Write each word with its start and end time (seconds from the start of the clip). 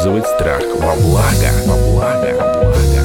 использовать 0.00 0.26
страх 0.26 0.62
во 0.76 0.94
благо. 0.96 1.50
Во 1.66 1.76
благо. 1.92 2.34
Во 2.38 2.52
благо. 2.64 3.00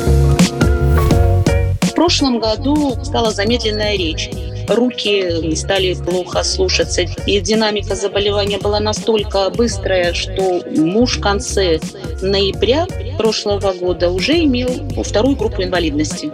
В 1.82 1.94
прошлом 1.94 2.40
году 2.40 2.96
стала 3.04 3.32
замедленная 3.32 3.98
речь. 3.98 4.30
Руки 4.68 5.56
стали 5.56 5.94
плохо 5.94 6.44
слушаться. 6.44 7.02
И 7.26 7.40
динамика 7.40 7.96
заболевания 7.96 8.58
была 8.58 8.80
настолько 8.80 9.50
быстрая, 9.50 10.14
что 10.14 10.62
муж 10.78 11.18
в 11.18 11.22
конце 11.22 11.80
ноября 12.22 12.88
прошлого 13.18 13.74
года 13.74 14.10
уже 14.10 14.44
имел 14.44 14.70
вторую 15.04 15.36
группу 15.36 15.64
инвалидности. 15.64 16.32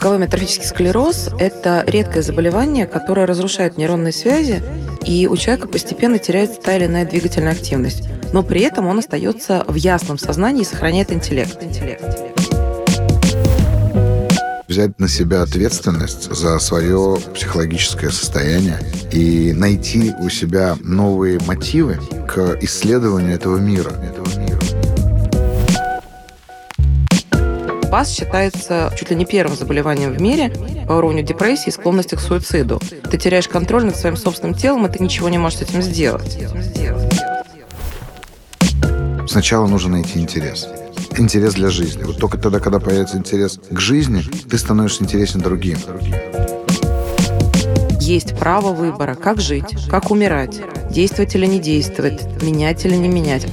Боковой 0.00 0.16
амиотрофический 0.16 0.66
склероз– 0.66 1.28
это 1.38 1.84
редкое 1.86 2.22
заболевание, 2.22 2.86
которое 2.86 3.26
разрушает 3.26 3.76
нейронные 3.76 4.14
связи, 4.14 4.62
и 5.04 5.26
у 5.26 5.36
человека 5.36 5.68
постепенно 5.68 6.18
теряется 6.18 6.58
та 6.58 6.74
или 6.74 6.86
иная 6.86 7.04
двигательная 7.04 7.52
активность. 7.52 8.04
Но 8.32 8.42
при 8.42 8.62
этом 8.62 8.86
он 8.86 8.98
остается 9.00 9.62
в 9.68 9.74
ясном 9.74 10.16
сознании 10.16 10.62
и 10.62 10.64
сохраняет 10.64 11.12
интеллект. 11.12 11.58
Взять 14.68 14.98
на 14.98 15.06
себя 15.06 15.42
ответственность 15.42 16.34
за 16.34 16.58
свое 16.60 17.18
психологическое 17.34 18.10
состояние 18.10 18.78
и 19.12 19.52
найти 19.52 20.14
у 20.18 20.30
себя 20.30 20.78
новые 20.80 21.38
мотивы 21.40 21.98
к 22.26 22.56
исследованию 22.62 23.34
этого 23.34 23.58
мира. 23.58 23.92
ПАС 27.90 28.10
считается 28.10 28.92
чуть 28.96 29.10
ли 29.10 29.16
не 29.16 29.24
первым 29.24 29.56
заболеванием 29.56 30.12
в 30.12 30.20
мире 30.20 30.52
по 30.86 30.92
уровню 30.92 31.22
депрессии 31.22 31.68
и 31.68 31.72
склонности 31.72 32.14
к 32.14 32.20
суициду. 32.20 32.80
Ты 33.10 33.18
теряешь 33.18 33.48
контроль 33.48 33.84
над 33.84 33.96
своим 33.96 34.16
собственным 34.16 34.54
телом, 34.54 34.86
и 34.86 34.92
ты 34.92 35.02
ничего 35.02 35.28
не 35.28 35.38
можешь 35.38 35.58
с 35.58 35.62
этим 35.62 35.82
сделать. 35.82 36.38
Сначала 39.28 39.66
нужно 39.66 39.92
найти 39.92 40.20
интерес. 40.20 40.68
Интерес 41.16 41.54
для 41.54 41.70
жизни. 41.70 42.04
Вот 42.04 42.18
только 42.18 42.38
тогда, 42.38 42.60
когда 42.60 42.78
появится 42.78 43.16
интерес 43.16 43.58
к 43.70 43.80
жизни, 43.80 44.22
ты 44.48 44.56
становишься 44.56 45.02
интересен 45.02 45.40
другим. 45.40 45.78
Есть 48.00 48.36
право 48.38 48.72
выбора, 48.72 49.14
как 49.14 49.40
жить, 49.40 49.88
как 49.88 50.10
умирать, 50.10 50.60
действовать 50.90 51.34
или 51.34 51.46
не 51.46 51.58
действовать, 51.58 52.42
менять 52.42 52.84
или 52.84 52.96
не 52.96 53.08
менять. 53.08 53.46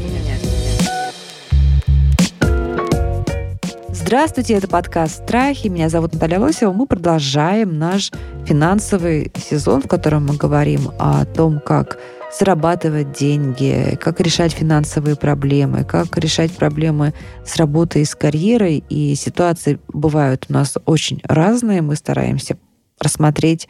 Здравствуйте, 4.08 4.53
это 4.53 4.69
подкаст 4.69 5.25
«Страхи». 5.25 5.67
Меня 5.67 5.89
зовут 5.89 6.13
Наталья 6.13 6.39
Лосева. 6.39 6.72
Мы 6.72 6.88
продолжаем 6.88 7.77
наш 7.77 8.13
финансовый 8.45 9.33
сезон, 9.36 9.81
в 9.81 9.89
котором 9.89 10.27
мы 10.27 10.38
говорим 10.38 10.91
о 10.97 11.25
том, 11.25 11.59
как 11.59 12.00
зарабатывать 12.39 13.11
деньги, 13.11 13.97
как 14.00 14.22
решать 14.22 14.53
финансовые 14.53 15.17
проблемы, 15.17 15.83
как 15.83 16.17
решать 16.17 16.53
проблемы 16.53 17.13
с 17.45 17.58
работой 17.58 18.03
и 18.03 18.05
с 18.05 18.16
карьерой. 18.16 18.81
И 18.88 19.13
ситуации 19.16 19.78
бывают 19.89 20.45
у 20.47 20.53
нас 20.53 20.78
очень 20.85 21.19
разные. 21.25 21.81
Мы 21.81 21.97
стараемся 21.97 22.58
рассмотреть 23.02 23.67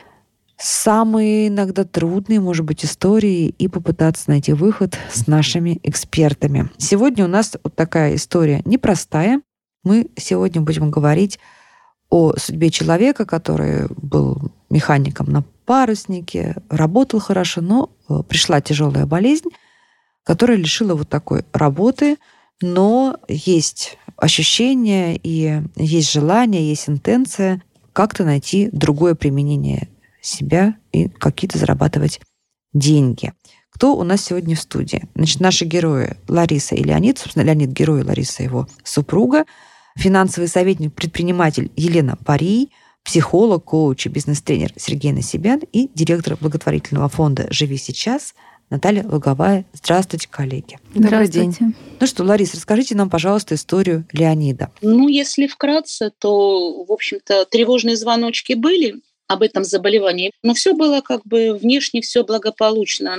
самые 0.55 1.47
иногда 1.47 1.83
трудные, 1.83 2.41
может 2.41 2.63
быть, 2.63 2.85
истории 2.85 3.47
и 3.47 3.67
попытаться 3.67 4.30
найти 4.30 4.53
выход 4.53 4.99
с 5.11 5.25
нашими 5.25 5.80
экспертами. 5.81 6.69
Сегодня 6.77 7.25
у 7.25 7.27
нас 7.27 7.58
вот 7.63 7.75
такая 7.75 8.13
история 8.13 8.61
непростая. 8.65 9.41
Мы 9.88 10.09
сегодня 10.17 10.59
будем 10.59 10.91
говорить 10.91 11.39
о 12.09 12.33
судьбе 12.35 12.69
человека, 12.71 13.25
который 13.25 13.88
был 13.95 14.52
механиком 14.69 15.31
на 15.31 15.45
паруснике, 15.66 16.57
работал 16.69 17.21
хорошо, 17.21 17.61
но 17.61 17.89
э, 18.09 18.21
пришла 18.27 18.59
тяжелая 18.59 19.05
болезнь, 19.05 19.48
которая 20.25 20.58
лишила 20.58 20.93
вот 20.93 21.08
такой 21.08 21.45
работы, 21.53 22.17
но 22.61 23.15
есть 23.30 23.98
ощущение 24.17 25.17
и 25.23 25.61
есть 25.77 26.11
желание, 26.11 26.67
есть 26.67 26.89
интенция 26.89 27.64
как-то 27.93 28.25
найти 28.25 28.67
другое 28.73 29.15
применение 29.15 29.87
себя 30.19 30.75
и 30.92 31.08
какие-то 31.08 31.59
зарабатывать 31.59 32.19
деньги. 32.73 33.31
Кто 33.69 33.95
у 33.95 34.04
нас 34.04 34.21
сегодня 34.21 34.58
в 34.58 34.59
студии? 34.59 35.08
Значит, 35.15 35.39
наши 35.39 35.64
герои 35.64 36.17
Лариса 36.27 36.75
и 36.75 36.83
Леонид, 36.83 37.19
собственно, 37.19 37.43
Леонид 37.43 37.69
герой, 37.69 38.04
Лариса 38.04 38.43
его 38.43 38.67
супруга, 38.83 39.45
финансовый 39.97 40.47
советник, 40.47 40.93
предприниматель 40.93 41.71
Елена 41.75 42.17
Парий, 42.25 42.71
психолог, 43.03 43.65
коуч 43.65 44.05
и 44.05 44.09
бизнес-тренер 44.09 44.73
Сергей 44.75 45.11
Насибян 45.11 45.61
и 45.71 45.89
директор 45.93 46.37
благотворительного 46.39 47.09
фонда 47.09 47.47
«Живи 47.49 47.77
сейчас» 47.77 48.33
Наталья 48.69 49.05
Луговая. 49.07 49.65
Здравствуйте, 49.71 50.27
коллеги. 50.30 50.77
Добрый 50.93 51.30
день. 51.30 51.55
Ну 51.99 52.05
что, 52.05 52.23
Лариса, 52.25 52.57
расскажите 52.57 52.95
нам, 52.95 53.09
пожалуйста, 53.09 53.55
историю 53.55 54.05
Леонида. 54.11 54.71
Ну, 54.81 55.07
если 55.07 55.47
вкратце, 55.47 56.11
то, 56.19 56.83
в 56.83 56.91
общем-то, 56.91 57.45
тревожные 57.45 57.95
звоночки 57.95 58.53
были 58.53 59.02
об 59.27 59.42
этом 59.42 59.64
заболевании. 59.64 60.32
Но 60.43 60.54
все 60.54 60.73
было 60.73 61.02
как 61.02 61.26
бы 61.26 61.54
внешне 61.54 62.02
все 62.02 62.23
благополучно. 62.23 63.17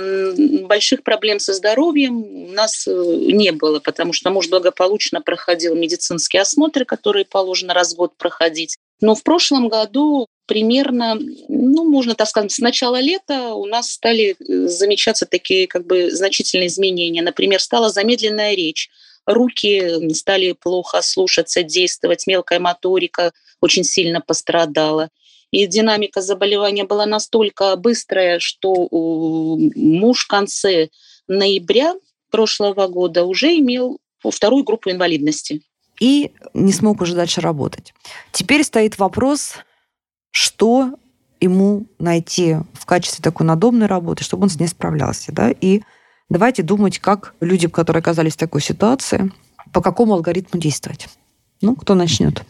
Больших 0.67 1.03
проблем 1.03 1.39
со 1.39 1.53
здоровьем 1.53 2.23
у 2.23 2.51
нас 2.51 2.87
э, 2.87 2.91
не 2.91 3.51
было, 3.51 3.79
потому 3.79 4.13
что 4.13 4.31
муж 4.31 4.49
благополучно 4.49 5.21
проходил 5.21 5.75
медицинские 5.75 6.41
осмотры, 6.41 6.85
которые 6.85 7.25
положено 7.25 7.73
раз 7.73 7.93
в 7.93 7.97
год 7.97 8.17
проходить. 8.17 8.77
Но 9.01 9.15
в 9.15 9.23
прошлом 9.23 9.69
году 9.69 10.27
примерно, 10.45 11.17
ну, 11.47 11.87
можно 11.87 12.15
так 12.15 12.27
сказать, 12.27 12.51
с 12.51 12.57
начала 12.57 12.99
лета 12.99 13.53
у 13.53 13.65
нас 13.65 13.91
стали 13.91 14.35
э, 14.39 14.67
замечаться 14.67 15.25
такие 15.27 15.67
как 15.67 15.85
бы 15.85 16.09
значительные 16.09 16.67
изменения. 16.67 17.21
Например, 17.21 17.61
стала 17.61 17.89
замедленная 17.89 18.55
речь, 18.55 18.89
руки 19.27 20.11
стали 20.13 20.53
плохо 20.53 21.01
слушаться, 21.03 21.61
действовать, 21.61 22.25
мелкая 22.25 22.59
моторика 22.59 23.31
очень 23.61 23.83
сильно 23.83 24.21
пострадала. 24.21 25.09
И 25.51 25.65
динамика 25.67 26.21
заболевания 26.21 26.85
была 26.85 27.05
настолько 27.05 27.75
быстрая, 27.75 28.39
что 28.39 28.87
муж 28.91 30.25
в 30.25 30.27
конце 30.27 30.89
ноября 31.27 31.95
прошлого 32.29 32.87
года 32.87 33.25
уже 33.25 33.57
имел 33.57 33.99
вторую 34.23 34.63
группу 34.63 34.91
инвалидности. 34.91 35.61
И 35.99 36.31
не 36.53 36.71
смог 36.71 37.01
уже 37.01 37.15
дальше 37.15 37.41
работать. 37.41 37.93
Теперь 38.31 38.63
стоит 38.63 38.97
вопрос, 38.99 39.53
что 40.31 40.93
ему 41.41 41.87
найти 41.97 42.57
в 42.73 42.85
качестве 42.85 43.23
такой 43.23 43.45
надобной 43.45 43.87
работы, 43.87 44.23
чтобы 44.23 44.43
он 44.43 44.49
с 44.49 44.59
ней 44.59 44.67
справлялся. 44.67 45.31
Да? 45.31 45.51
И 45.51 45.81
давайте 46.29 46.63
думать, 46.63 46.99
как 46.99 47.33
люди, 47.39 47.67
которые 47.67 48.01
оказались 48.01 48.33
в 48.33 48.37
такой 48.37 48.61
ситуации, 48.61 49.31
по 49.73 49.81
какому 49.81 50.13
алгоритму 50.13 50.59
действовать. 50.59 51.07
Ну, 51.61 51.75
кто 51.75 51.95
начнет? 51.95 52.43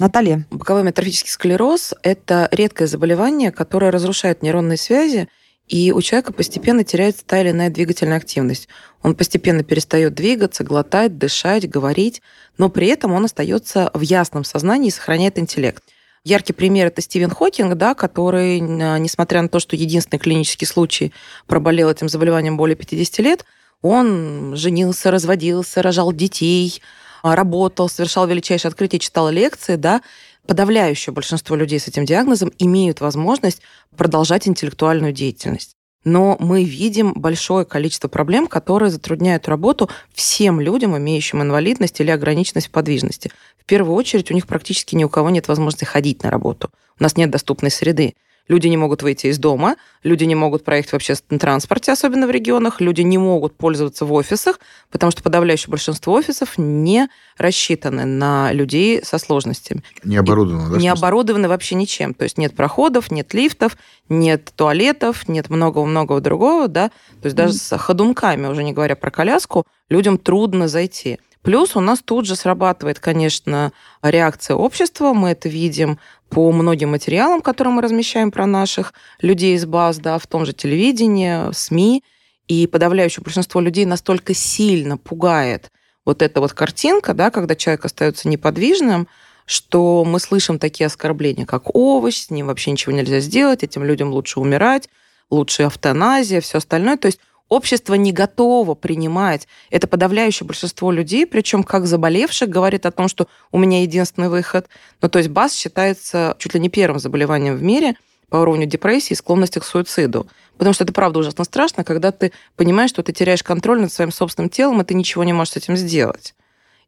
Наталья. 0.00 0.46
Боковой 0.50 0.80
амиотрофический 0.80 1.30
склероз– 1.30 1.92
это 2.02 2.48
редкое 2.52 2.86
заболевание, 2.86 3.52
которое 3.52 3.90
разрушает 3.90 4.42
нейронные 4.42 4.78
связи, 4.78 5.28
и 5.68 5.92
у 5.92 6.00
человека 6.00 6.32
постепенно 6.32 6.84
теряется 6.84 7.22
та 7.24 7.42
или 7.42 7.50
иная 7.50 7.68
двигательная 7.68 8.16
активность. 8.16 8.66
Он 9.02 9.14
постепенно 9.14 9.62
перестает 9.62 10.14
двигаться, 10.14 10.64
глотать, 10.64 11.18
дышать, 11.18 11.68
говорить, 11.68 12.22
но 12.56 12.70
при 12.70 12.86
этом 12.86 13.12
он 13.12 13.26
остается 13.26 13.90
в 13.92 14.00
ясном 14.00 14.42
сознании 14.44 14.88
и 14.88 14.90
сохраняет 14.90 15.38
интеллект. 15.38 15.84
Яркий 16.24 16.54
пример 16.54 16.86
это 16.86 17.02
Стивен 17.02 17.30
Хокинг, 17.30 17.74
да, 17.74 17.94
который, 17.94 18.58
несмотря 18.58 19.42
на 19.42 19.48
то, 19.50 19.60
что 19.60 19.76
единственный 19.76 20.18
клинический 20.18 20.66
случай 20.66 21.12
проболел 21.46 21.90
этим 21.90 22.08
заболеванием 22.08 22.56
более 22.56 22.74
50 22.74 23.18
лет, 23.18 23.44
он 23.82 24.56
женился, 24.56 25.10
разводился, 25.10 25.82
рожал 25.82 26.12
детей, 26.12 26.80
а, 26.80 27.00
работал, 27.22 27.88
совершал 27.88 28.26
величайшие 28.26 28.70
открытия, 28.70 28.98
читал 28.98 29.30
лекции, 29.30 29.76
да, 29.76 30.02
подавляющее 30.46 31.12
большинство 31.12 31.56
людей 31.56 31.78
с 31.78 31.88
этим 31.88 32.04
диагнозом 32.04 32.52
имеют 32.58 33.00
возможность 33.00 33.62
продолжать 33.96 34.48
интеллектуальную 34.48 35.12
деятельность. 35.12 35.76
Но 36.04 36.36
мы 36.40 36.64
видим 36.64 37.12
большое 37.12 37.66
количество 37.66 38.08
проблем, 38.08 38.46
которые 38.46 38.90
затрудняют 38.90 39.48
работу 39.48 39.90
всем 40.14 40.58
людям, 40.58 40.96
имеющим 40.96 41.42
инвалидность 41.42 42.00
или 42.00 42.10
ограниченность 42.10 42.68
в 42.68 42.70
подвижности. 42.70 43.30
В 43.58 43.66
первую 43.66 43.94
очередь 43.94 44.30
у 44.30 44.34
них 44.34 44.46
практически 44.46 44.94
ни 44.94 45.04
у 45.04 45.10
кого 45.10 45.28
нет 45.28 45.46
возможности 45.46 45.84
ходить 45.84 46.22
на 46.22 46.30
работу. 46.30 46.70
У 46.98 47.02
нас 47.02 47.16
нет 47.16 47.30
доступной 47.30 47.70
среды. 47.70 48.14
Люди 48.50 48.66
не 48.66 48.76
могут 48.76 49.04
выйти 49.04 49.28
из 49.28 49.38
дома, 49.38 49.76
люди 50.02 50.24
не 50.24 50.34
могут 50.34 50.64
проехать 50.64 50.90
в 50.90 50.94
общественном 50.94 51.38
транспорте, 51.38 51.92
особенно 51.92 52.26
в 52.26 52.32
регионах, 52.32 52.80
люди 52.80 53.00
не 53.02 53.16
могут 53.16 53.56
пользоваться 53.56 54.04
в 54.04 54.12
офисах, 54.12 54.58
потому 54.90 55.12
что 55.12 55.22
подавляющее 55.22 55.70
большинство 55.70 56.14
офисов 56.14 56.58
не 56.58 57.08
рассчитаны 57.38 58.06
на 58.06 58.52
людей 58.52 59.04
со 59.04 59.18
сложностями. 59.18 59.84
Не 60.02 60.16
оборудованы, 60.16 60.68
да? 60.68 60.80
Не 60.80 60.88
оборудованы 60.88 61.46
вообще 61.46 61.76
ничем. 61.76 62.12
То 62.12 62.24
есть 62.24 62.38
нет 62.38 62.56
проходов, 62.56 63.12
нет 63.12 63.32
лифтов, 63.34 63.76
нет 64.08 64.52
туалетов, 64.56 65.28
нет 65.28 65.48
многого-многого 65.48 66.20
другого, 66.20 66.66
да. 66.66 66.88
То 67.22 67.26
есть 67.26 67.36
даже 67.36 67.52
с 67.52 67.78
ходунками, 67.78 68.48
уже 68.48 68.64
не 68.64 68.72
говоря 68.72 68.96
про 68.96 69.12
коляску, 69.12 69.64
людям 69.88 70.18
трудно 70.18 70.66
зайти. 70.66 71.20
Плюс 71.42 71.74
у 71.74 71.80
нас 71.80 72.00
тут 72.04 72.26
же 72.26 72.36
срабатывает, 72.36 72.98
конечно, 73.00 73.72
реакция 74.02 74.56
общества. 74.56 75.14
Мы 75.14 75.30
это 75.30 75.48
видим 75.48 75.98
по 76.30 76.52
многим 76.52 76.90
материалам, 76.90 77.42
которые 77.42 77.74
мы 77.74 77.82
размещаем 77.82 78.30
про 78.30 78.46
наших 78.46 78.94
людей 79.20 79.56
из 79.56 79.66
баз, 79.66 79.98
да, 79.98 80.18
в 80.18 80.26
том 80.26 80.46
же 80.46 80.52
телевидении, 80.52 81.52
СМИ. 81.52 82.02
И 82.46 82.66
подавляющее 82.66 83.22
большинство 83.22 83.60
людей 83.60 83.84
настолько 83.84 84.34
сильно 84.34 84.96
пугает 84.96 85.70
вот 86.04 86.22
эта 86.22 86.40
вот 86.40 86.52
картинка, 86.52 87.14
да, 87.14 87.30
когда 87.30 87.54
человек 87.54 87.84
остается 87.84 88.28
неподвижным, 88.28 89.06
что 89.44 90.04
мы 90.04 90.18
слышим 90.18 90.58
такие 90.58 90.86
оскорбления, 90.86 91.46
как 91.46 91.74
овощ, 91.74 92.16
с 92.16 92.30
ним 92.30 92.46
вообще 92.46 92.70
ничего 92.70 92.92
нельзя 92.92 93.20
сделать, 93.20 93.62
этим 93.62 93.84
людям 93.84 94.10
лучше 94.10 94.40
умирать, 94.40 94.88
лучше 95.30 95.64
автоназия, 95.64 96.40
все 96.40 96.58
остальное. 96.58 96.96
То 96.96 97.06
есть 97.06 97.20
общество 97.50 97.94
не 97.94 98.12
готово 98.12 98.74
принимать. 98.74 99.46
Это 99.68 99.86
подавляющее 99.86 100.46
большинство 100.46 100.90
людей, 100.90 101.26
причем 101.26 101.62
как 101.62 101.86
заболевших, 101.86 102.48
говорит 102.48 102.86
о 102.86 102.92
том, 102.92 103.08
что 103.08 103.28
у 103.52 103.58
меня 103.58 103.82
единственный 103.82 104.30
выход. 104.30 104.68
Ну, 105.02 105.10
то 105.10 105.18
есть 105.18 105.28
БАС 105.28 105.54
считается 105.54 106.36
чуть 106.38 106.54
ли 106.54 106.60
не 106.60 106.70
первым 106.70 106.98
заболеванием 106.98 107.56
в 107.56 107.62
мире 107.62 107.96
по 108.30 108.36
уровню 108.36 108.66
депрессии 108.66 109.12
и 109.12 109.16
склонности 109.16 109.58
к 109.58 109.64
суициду. 109.64 110.28
Потому 110.56 110.72
что 110.72 110.84
это 110.84 110.92
правда 110.92 111.18
ужасно 111.18 111.44
страшно, 111.44 111.84
когда 111.84 112.12
ты 112.12 112.32
понимаешь, 112.56 112.90
что 112.90 113.02
ты 113.02 113.12
теряешь 113.12 113.42
контроль 113.42 113.80
над 113.80 113.92
своим 113.92 114.12
собственным 114.12 114.48
телом, 114.48 114.80
и 114.80 114.84
ты 114.84 114.94
ничего 114.94 115.24
не 115.24 115.32
можешь 115.32 115.54
с 115.54 115.56
этим 115.56 115.76
сделать. 115.76 116.34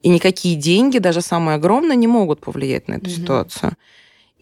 И 0.01 0.09
никакие 0.09 0.57
деньги, 0.57 0.99
даже 0.99 1.21
самые 1.21 1.57
огромные, 1.57 1.97
не 1.97 2.07
могут 2.07 2.41
повлиять 2.41 2.87
на 2.89 2.95
эту 2.95 3.07
mm-hmm. 3.07 3.17
ситуацию. 3.17 3.73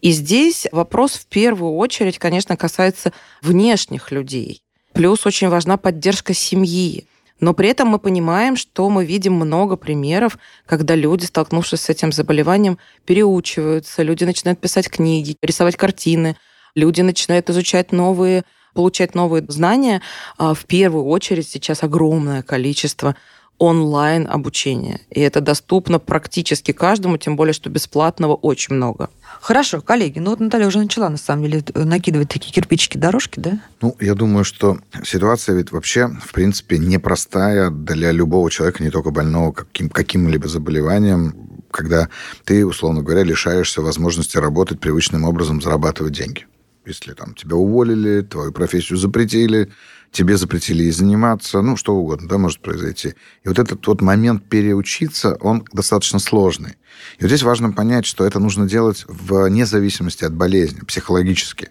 И 0.01 0.11
здесь 0.11 0.67
вопрос 0.71 1.13
в 1.13 1.27
первую 1.27 1.75
очередь, 1.75 2.19
конечно, 2.19 2.57
касается 2.57 3.13
внешних 3.41 4.11
людей. 4.11 4.63
Плюс 4.93 5.25
очень 5.25 5.49
важна 5.49 5.77
поддержка 5.77 6.33
семьи. 6.33 7.07
Но 7.39 7.55
при 7.55 7.69
этом 7.69 7.87
мы 7.87 7.97
понимаем, 7.97 8.55
что 8.55 8.87
мы 8.89 9.03
видим 9.03 9.33
много 9.33 9.75
примеров, 9.75 10.37
когда 10.67 10.93
люди, 10.93 11.25
столкнувшись 11.25 11.81
с 11.81 11.89
этим 11.89 12.11
заболеванием, 12.11 12.77
переучиваются, 13.05 14.03
люди 14.03 14.23
начинают 14.23 14.59
писать 14.59 14.89
книги, 14.89 15.35
рисовать 15.41 15.75
картины, 15.75 16.37
люди 16.75 17.01
начинают 17.01 17.49
изучать 17.49 17.91
новые, 17.91 18.43
получать 18.75 19.15
новые 19.15 19.43
знания. 19.47 20.03
А 20.37 20.53
в 20.53 20.65
первую 20.65 21.05
очередь 21.05 21.47
сейчас 21.49 21.81
огромное 21.83 22.43
количество 22.43 23.15
онлайн 23.61 24.27
обучения. 24.27 25.01
И 25.11 25.19
это 25.19 25.39
доступно 25.39 25.99
практически 25.99 26.71
каждому, 26.71 27.17
тем 27.17 27.35
более, 27.35 27.53
что 27.53 27.69
бесплатного 27.69 28.33
очень 28.33 28.73
много. 28.73 29.11
Хорошо, 29.39 29.81
коллеги, 29.81 30.17
ну 30.17 30.31
вот 30.31 30.39
Наталья 30.39 30.65
уже 30.65 30.79
начала, 30.79 31.09
на 31.09 31.17
самом 31.17 31.43
деле, 31.43 31.63
накидывать 31.75 32.29
такие 32.29 32.51
кирпичики 32.51 32.97
дорожки, 32.97 33.39
да? 33.39 33.61
Ну, 33.81 33.95
я 33.99 34.15
думаю, 34.15 34.45
что 34.45 34.79
ситуация 35.03 35.55
ведь 35.55 35.71
вообще, 35.71 36.07
в 36.07 36.33
принципе, 36.33 36.79
непростая 36.79 37.69
для 37.69 38.11
любого 38.11 38.49
человека, 38.49 38.83
не 38.83 38.89
только 38.89 39.11
больного 39.11 39.51
каким, 39.51 39.89
каким-либо 39.89 40.47
заболеванием, 40.47 41.35
когда 41.69 42.09
ты, 42.45 42.65
условно 42.65 43.03
говоря, 43.03 43.21
лишаешься 43.21 43.83
возможности 43.83 44.37
работать 44.37 44.79
привычным 44.79 45.23
образом, 45.23 45.61
зарабатывать 45.61 46.13
деньги. 46.13 46.47
Если 46.87 47.13
там 47.13 47.35
тебя 47.35 47.57
уволили, 47.57 48.21
твою 48.21 48.51
профессию 48.51 48.97
запретили, 48.97 49.71
тебе 50.11 50.37
запретили 50.37 50.83
ей 50.83 50.91
заниматься, 50.91 51.61
ну, 51.61 51.77
что 51.77 51.95
угодно, 51.95 52.27
да, 52.27 52.37
может 52.37 52.61
произойти. 52.61 53.15
И 53.43 53.47
вот 53.47 53.59
этот 53.59 53.85
вот 53.87 54.01
момент 54.01 54.43
переучиться, 54.49 55.37
он 55.39 55.65
достаточно 55.71 56.19
сложный. 56.19 56.71
И 57.17 57.21
вот 57.23 57.27
здесь 57.27 57.43
важно 57.43 57.71
понять, 57.71 58.05
что 58.05 58.25
это 58.25 58.39
нужно 58.39 58.67
делать 58.67 59.05
вне 59.07 59.65
зависимости 59.65 60.25
от 60.25 60.33
болезни, 60.33 60.81
психологически. 60.81 61.69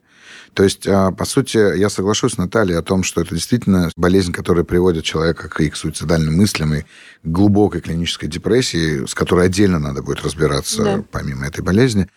То 0.54 0.64
есть, 0.64 0.86
а, 0.88 1.12
по 1.12 1.24
сути, 1.24 1.78
я 1.78 1.88
соглашусь 1.88 2.32
с 2.32 2.38
Натальей 2.38 2.76
о 2.76 2.82
том, 2.82 3.04
что 3.04 3.20
это 3.20 3.34
действительно 3.34 3.90
болезнь, 3.96 4.32
которая 4.32 4.64
приводит 4.64 5.04
человека 5.04 5.48
к, 5.48 5.70
к 5.70 5.76
суицидальным 5.76 6.36
мыслям 6.36 6.74
и 6.74 6.84
глубокой 7.22 7.80
клинической 7.80 8.28
депрессии, 8.28 9.06
с 9.06 9.14
которой 9.14 9.46
отдельно 9.46 9.78
надо 9.78 10.02
будет 10.02 10.22
разбираться, 10.22 10.82
да. 10.82 11.04
помимо 11.12 11.46
этой 11.46 11.62
болезни. 11.62 12.08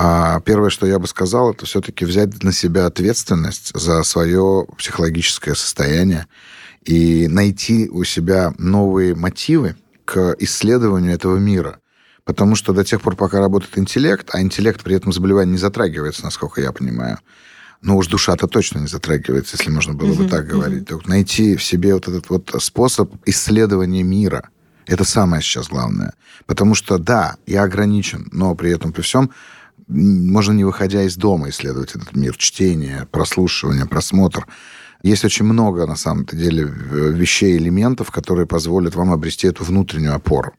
А 0.00 0.38
первое, 0.42 0.70
что 0.70 0.86
я 0.86 1.00
бы 1.00 1.08
сказал, 1.08 1.50
это 1.50 1.66
все-таки 1.66 2.04
взять 2.04 2.44
на 2.44 2.52
себя 2.52 2.86
ответственность 2.86 3.72
за 3.74 4.04
свое 4.04 4.64
психологическое 4.78 5.56
состояние 5.56 6.28
и 6.84 7.26
найти 7.26 7.88
у 7.88 8.04
себя 8.04 8.54
новые 8.58 9.16
мотивы 9.16 9.74
к 10.04 10.36
исследованию 10.38 11.12
этого 11.12 11.36
мира. 11.38 11.80
Потому 12.22 12.54
что 12.54 12.72
до 12.72 12.84
тех 12.84 13.00
пор, 13.00 13.16
пока 13.16 13.40
работает 13.40 13.76
интеллект, 13.76 14.28
а 14.32 14.40
интеллект 14.40 14.84
при 14.84 14.94
этом 14.94 15.12
заболевании 15.12 15.52
не 15.52 15.58
затрагивается, 15.58 16.22
насколько 16.22 16.60
я 16.60 16.70
понимаю, 16.70 17.18
ну 17.82 17.96
уж 17.96 18.06
душа-то 18.06 18.46
точно 18.46 18.78
не 18.78 18.86
затрагивается, 18.86 19.56
если 19.58 19.72
можно 19.72 19.94
было 19.94 20.14
бы 20.14 20.28
так 20.28 20.46
говорить. 20.46 20.86
Так, 20.86 21.08
найти 21.08 21.56
в 21.56 21.64
себе 21.64 21.94
вот 21.94 22.06
этот 22.06 22.30
вот 22.30 22.54
способ 22.60 23.12
исследования 23.26 24.04
мира. 24.04 24.48
Это 24.86 25.02
самое 25.02 25.42
сейчас 25.42 25.68
главное. 25.68 26.14
Потому 26.46 26.76
что, 26.76 26.98
да, 26.98 27.36
я 27.46 27.64
ограничен, 27.64 28.28
но 28.30 28.54
при 28.54 28.70
этом, 28.70 28.92
при 28.92 29.02
всем, 29.02 29.32
можно 29.88 30.52
не 30.52 30.64
выходя 30.64 31.02
из 31.02 31.16
дома 31.16 31.48
исследовать 31.48 31.94
этот 31.94 32.14
мир. 32.14 32.36
Чтение, 32.36 33.06
прослушивание, 33.10 33.86
просмотр. 33.86 34.46
Есть 35.02 35.24
очень 35.24 35.44
много, 35.44 35.86
на 35.86 35.96
самом-то 35.96 36.36
деле, 36.36 36.64
вещей, 36.64 37.56
элементов, 37.56 38.10
которые 38.10 38.46
позволят 38.46 38.94
вам 38.94 39.12
обрести 39.12 39.46
эту 39.46 39.64
внутреннюю 39.64 40.14
опору. 40.14 40.52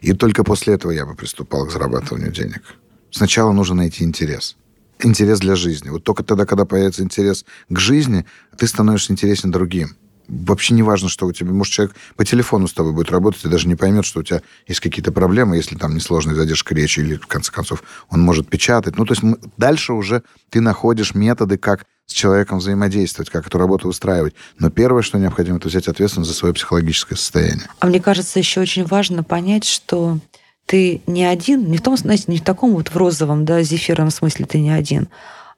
И 0.00 0.12
только 0.12 0.44
после 0.44 0.74
этого 0.74 0.92
я 0.92 1.06
бы 1.06 1.14
приступал 1.14 1.66
к 1.66 1.72
зарабатыванию 1.72 2.30
денег. 2.30 2.62
Сначала 3.10 3.52
нужно 3.52 3.76
найти 3.76 4.04
интерес. 4.04 4.56
Интерес 5.02 5.40
для 5.40 5.56
жизни. 5.56 5.88
Вот 5.88 6.04
только 6.04 6.22
тогда, 6.22 6.44
когда 6.44 6.64
появится 6.64 7.02
интерес 7.02 7.44
к 7.68 7.78
жизни, 7.78 8.26
ты 8.56 8.66
становишься 8.66 9.12
интересен 9.12 9.50
другим 9.50 9.96
вообще 10.28 10.74
не 10.74 10.82
важно, 10.82 11.08
что 11.08 11.26
у 11.26 11.32
тебя, 11.32 11.50
может, 11.50 11.72
человек 11.72 11.96
по 12.16 12.24
телефону 12.24 12.68
с 12.68 12.72
тобой 12.72 12.92
будет 12.92 13.10
работать 13.10 13.44
и 13.44 13.48
даже 13.48 13.66
не 13.66 13.74
поймет, 13.74 14.04
что 14.04 14.20
у 14.20 14.22
тебя 14.22 14.42
есть 14.66 14.80
какие-то 14.80 15.10
проблемы, 15.10 15.56
если 15.56 15.76
там 15.76 15.94
несложная 15.94 16.34
задержка 16.34 16.74
речи 16.74 17.00
или, 17.00 17.16
в 17.16 17.26
конце 17.26 17.50
концов, 17.50 17.82
он 18.10 18.20
может 18.20 18.48
печатать. 18.48 18.96
Ну, 18.96 19.06
то 19.06 19.14
есть 19.14 19.22
дальше 19.56 19.94
уже 19.94 20.22
ты 20.50 20.60
находишь 20.60 21.14
методы, 21.14 21.58
как 21.58 21.84
с 22.06 22.12
человеком 22.12 22.58
взаимодействовать, 22.58 23.30
как 23.30 23.46
эту 23.46 23.58
работу 23.58 23.88
устраивать. 23.88 24.34
Но 24.58 24.70
первое, 24.70 25.02
что 25.02 25.18
необходимо, 25.18 25.58
это 25.58 25.68
взять 25.68 25.88
ответственность 25.88 26.30
за 26.30 26.36
свое 26.36 26.54
психологическое 26.54 27.16
состояние. 27.16 27.66
А 27.80 27.86
мне 27.86 28.00
кажется, 28.00 28.38
еще 28.38 28.60
очень 28.60 28.84
важно 28.86 29.22
понять, 29.22 29.64
что 29.64 30.18
ты 30.64 31.02
не 31.06 31.24
один, 31.24 31.70
не 31.70 31.78
в 31.78 31.82
том, 31.82 31.96
знаете, 31.96 32.24
не 32.28 32.38
в 32.38 32.44
таком 32.44 32.72
вот 32.72 32.88
в 32.88 32.96
розовом, 32.96 33.44
да, 33.44 33.62
зефирном 33.62 34.10
смысле 34.10 34.46
ты 34.46 34.60
не 34.60 34.70
один, 34.70 35.08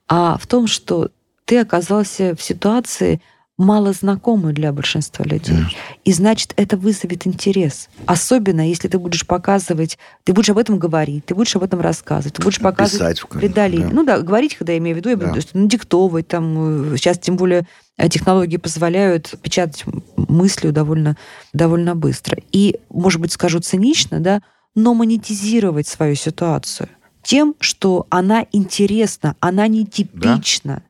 а 0.09 0.39
в 0.39 0.47
том, 0.47 0.67
что 0.67 1.11
ты 1.45 1.59
оказался 1.59 2.37
в 2.37 2.43
ситуации, 2.43 3.21
малознакомую 3.61 4.55
для 4.55 4.73
большинства 4.73 5.23
людей. 5.23 5.55
Yeah. 5.55 5.67
И 6.07 6.13
значит, 6.15 6.55
это 6.57 6.79
вызовет 6.79 7.27
интерес. 7.27 7.91
Особенно, 8.07 8.67
если 8.67 8.89
ты 8.89 8.99
будешь 8.99 9.27
показывать, 9.27 9.99
ты 10.25 10.33
будешь 10.33 10.49
об 10.49 10.57
этом 10.57 10.79
говорить, 10.79 11.27
ты 11.27 11.35
будешь 11.35 11.55
об 11.57 11.63
этом 11.63 11.81
рассказывать, 11.81 12.33
ты 12.35 12.43
будешь 12.43 12.59
показывать 12.59 13.23
преодоление. 13.29 13.89
Да. 13.89 13.95
Ну 13.95 14.05
да, 14.05 14.21
говорить, 14.21 14.57
когда 14.57 14.73
я 14.73 14.79
имею 14.79 14.97
в 14.97 14.99
виду, 14.99 15.11
я 15.11 15.17
буду 15.19 15.39
yeah. 15.39 15.51
ну, 15.53 15.69
диктовать, 15.69 16.27
там, 16.27 16.97
сейчас 16.97 17.19
тем 17.19 17.37
более 17.37 17.67
э, 17.99 18.09
технологии 18.09 18.57
позволяют 18.57 19.35
печатать 19.43 19.85
мыслью 20.17 20.73
довольно, 20.73 21.19
довольно 21.53 21.95
быстро. 21.95 22.39
И, 22.53 22.81
может 22.89 23.21
быть, 23.21 23.33
скажу 23.33 23.61
цинично, 23.61 24.21
да, 24.21 24.41
но 24.75 24.95
монетизировать 24.95 25.87
свою 25.87 26.15
ситуацию 26.15 26.89
тем, 27.23 27.55
что 27.61 28.07
она 28.09 28.47
интересна, 28.53 29.37
она 29.41 29.69
нетипична. 29.69 30.77
Да? 30.77 30.83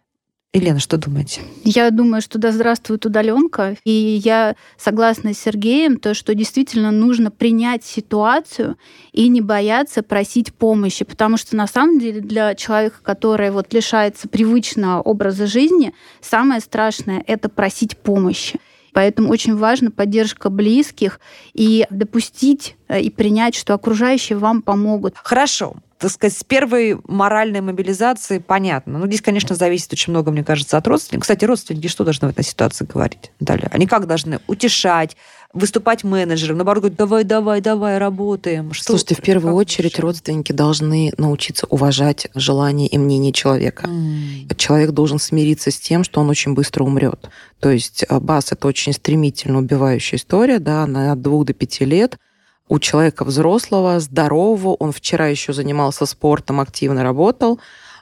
Елена, 0.52 0.80
что 0.80 0.96
думаете? 0.96 1.42
Я 1.62 1.92
думаю, 1.92 2.20
что 2.20 2.36
да 2.36 2.50
здравствует 2.50 3.06
удаленка. 3.06 3.76
И 3.84 4.20
я 4.24 4.56
согласна 4.76 5.32
с 5.32 5.38
Сергеем, 5.38 5.96
то, 5.96 6.12
что 6.12 6.34
действительно 6.34 6.90
нужно 6.90 7.30
принять 7.30 7.84
ситуацию 7.84 8.76
и 9.12 9.28
не 9.28 9.40
бояться 9.40 10.02
просить 10.02 10.52
помощи. 10.52 11.04
Потому 11.04 11.36
что 11.36 11.54
на 11.54 11.68
самом 11.68 12.00
деле 12.00 12.20
для 12.20 12.56
человека, 12.56 12.96
который 13.04 13.52
вот 13.52 13.72
лишается 13.72 14.28
привычного 14.28 15.00
образа 15.00 15.46
жизни, 15.46 15.94
самое 16.20 16.60
страшное— 16.60 17.22
это 17.28 17.48
просить 17.48 17.96
помощи. 17.96 18.58
Поэтому 18.92 19.30
очень 19.30 19.54
важна 19.54 19.92
поддержка 19.92 20.50
близких 20.50 21.20
и 21.54 21.86
допустить 21.90 22.74
э, 22.88 23.00
и 23.00 23.08
принять, 23.08 23.54
что 23.54 23.74
окружающие 23.74 24.36
вам 24.36 24.62
помогут. 24.62 25.14
Хорошо 25.16 25.76
так 26.00 26.10
сказать, 26.10 26.36
с 26.36 26.42
первой 26.44 26.98
моральной 27.06 27.60
мобилизации 27.60 28.38
понятно. 28.38 28.98
Ну, 28.98 29.06
здесь, 29.06 29.20
конечно, 29.20 29.54
зависит 29.54 29.92
очень 29.92 30.12
много, 30.12 30.30
мне 30.32 30.42
кажется, 30.42 30.78
от 30.78 30.88
родственников. 30.88 31.24
Кстати, 31.24 31.44
родственники 31.44 31.88
что 31.88 32.04
должны 32.04 32.28
в 32.28 32.30
этой 32.30 32.42
ситуации 32.42 32.86
говорить, 32.86 33.30
Наталья? 33.38 33.68
Они 33.70 33.86
как 33.86 34.06
должны 34.06 34.40
утешать, 34.46 35.16
выступать 35.52 36.02
менеджером, 36.02 36.56
наоборот, 36.56 36.84
говорить, 36.84 36.96
давай, 36.96 37.24
давай, 37.24 37.60
давай, 37.60 37.98
работаем. 37.98 38.72
Что? 38.72 38.84
Слушайте, 38.84 39.16
в 39.16 39.20
первую 39.20 39.54
очередь 39.54 39.92
решать? 39.92 40.00
родственники 40.00 40.52
должны 40.52 41.12
научиться 41.18 41.66
уважать 41.66 42.28
желание 42.34 42.88
и 42.88 42.96
мнение 42.96 43.32
человека. 43.32 43.86
Mm. 43.86 44.54
Человек 44.56 44.92
должен 44.92 45.18
смириться 45.18 45.70
с 45.70 45.78
тем, 45.78 46.02
что 46.02 46.20
он 46.20 46.30
очень 46.30 46.54
быстро 46.54 46.82
умрет. 46.82 47.28
То 47.60 47.68
есть 47.68 48.06
а, 48.08 48.20
БАС– 48.20 48.46
это 48.52 48.66
очень 48.66 48.94
стремительно 48.94 49.58
убивающая 49.58 50.18
история, 50.18 50.60
да, 50.60 50.86
на 50.86 51.12
от 51.12 51.20
двух 51.20 51.44
до 51.44 51.52
пяти 51.52 51.84
лет– 51.84 52.16
у 52.70 52.78
человека 52.78 53.24
взрослого, 53.24 53.98
здорового, 53.98 54.74
он 54.74 54.92
вчера 54.92 55.26
еще 55.26 55.52
занимался 55.52 56.06
спортом, 56.06 56.60
активно 56.60 57.02
работал, 57.02 57.58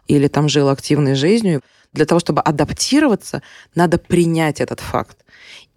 или 0.06 0.28
там 0.28 0.48
жил 0.48 0.68
активной 0.68 1.14
жизнью. 1.14 1.62
для 1.94 2.04
того, 2.04 2.20
чтобы 2.20 2.42
адаптироваться, 2.42 3.42
надо 3.74 3.96
принять 3.96 4.60
этот 4.60 4.80
факт. 4.80 5.16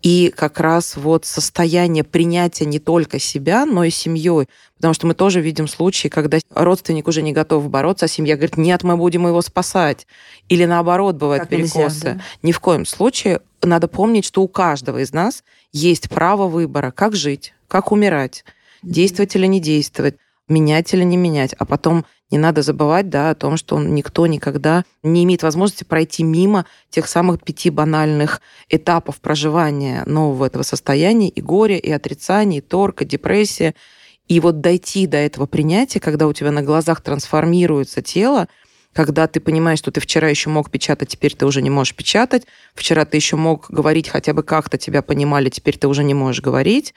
И 0.01 0.31
как 0.35 0.59
раз 0.59 0.97
вот 0.97 1.25
состояние 1.25 2.03
принятия 2.03 2.65
не 2.65 2.79
только 2.79 3.17
себя, 3.17 3.65
но 3.65 3.85
и 3.85 3.89
семьей. 3.89 4.47
Потому 4.75 4.93
что 4.93 5.07
мы 5.07 5.13
тоже 5.13 5.39
видим 5.39 5.69
случаи, 5.69 6.09
когда 6.09 6.39
родственник 6.53 7.07
уже 7.07 7.21
не 7.21 7.31
готов 7.31 7.69
бороться, 7.69 8.05
а 8.05 8.09
семья 8.09 8.35
говорит, 8.35 8.57
нет, 8.57 8.83
мы 8.83 8.97
будем 8.97 9.25
его 9.25 9.41
спасать. 9.41 10.05
Или 10.49 10.65
наоборот, 10.65 11.15
бывают 11.15 11.43
Как 11.43 11.49
перекосы. 11.49 11.77
нельзя, 11.79 12.13
да. 12.15 12.21
Ни 12.41 12.51
в 12.51 12.59
коем 12.59 12.85
случае 12.85 13.39
надо 13.61 13.87
помнить, 13.87 14.25
что 14.25 14.41
у 14.41 14.49
каждого 14.49 14.97
из 14.97 15.13
нас 15.13 15.45
есть 15.71 16.09
право 16.09 16.47
выбора, 16.49 16.91
как 16.91 17.15
жить, 17.15 17.53
как 17.69 17.93
умирать, 17.93 18.43
действовать 18.83 19.35
или 19.35 19.45
не 19.45 19.59
действовать, 19.59 20.15
менять 20.47 20.93
или 20.93 21.03
не 21.03 21.17
менять. 21.17 21.53
А 21.57 21.65
потом 21.65 22.05
не 22.29 22.37
надо 22.37 22.61
забывать 22.61 23.09
да, 23.09 23.31
о 23.31 23.35
том, 23.35 23.57
что 23.57 23.79
никто 23.79 24.27
никогда 24.27 24.85
не 25.03 25.23
имеет 25.23 25.43
возможности 25.43 25.83
пройти 25.83 26.23
мимо 26.23 26.65
тех 26.89 27.07
самых 27.07 27.43
пяти 27.43 27.69
банальных 27.69 28.41
этапов 28.69 29.19
проживания 29.19 30.03
нового 30.05 30.45
этого 30.45 30.63
состояния, 30.63 31.29
и 31.29 31.41
горя, 31.41 31.77
и 31.77 31.91
отрицания, 31.91 32.59
и 32.59 32.61
торг, 32.61 33.01
и 33.01 33.05
депрессия. 33.05 33.75
И 34.27 34.39
вот 34.39 34.61
дойти 34.61 35.07
до 35.07 35.17
этого 35.17 35.45
принятия, 35.45 35.99
когда 35.99 36.27
у 36.27 36.33
тебя 36.33 36.51
на 36.51 36.61
глазах 36.61 37.01
трансформируется 37.01 38.01
тело, 38.01 38.47
когда 38.93 39.27
ты 39.27 39.39
понимаешь, 39.39 39.79
что 39.79 39.91
ты 39.91 39.99
вчера 40.01 40.29
еще 40.29 40.49
мог 40.49 40.69
печатать, 40.69 41.09
теперь 41.09 41.33
ты 41.35 41.45
уже 41.45 41.61
не 41.61 41.69
можешь 41.69 41.95
печатать, 41.95 42.43
вчера 42.73 43.05
ты 43.05 43.17
еще 43.17 43.35
мог 43.35 43.69
говорить 43.69 44.09
хотя 44.09 44.33
бы 44.33 44.43
как-то 44.43 44.77
тебя 44.77 45.01
понимали, 45.01 45.49
теперь 45.49 45.77
ты 45.77 45.87
уже 45.87 46.03
не 46.03 46.13
можешь 46.13 46.41
говорить. 46.41 46.93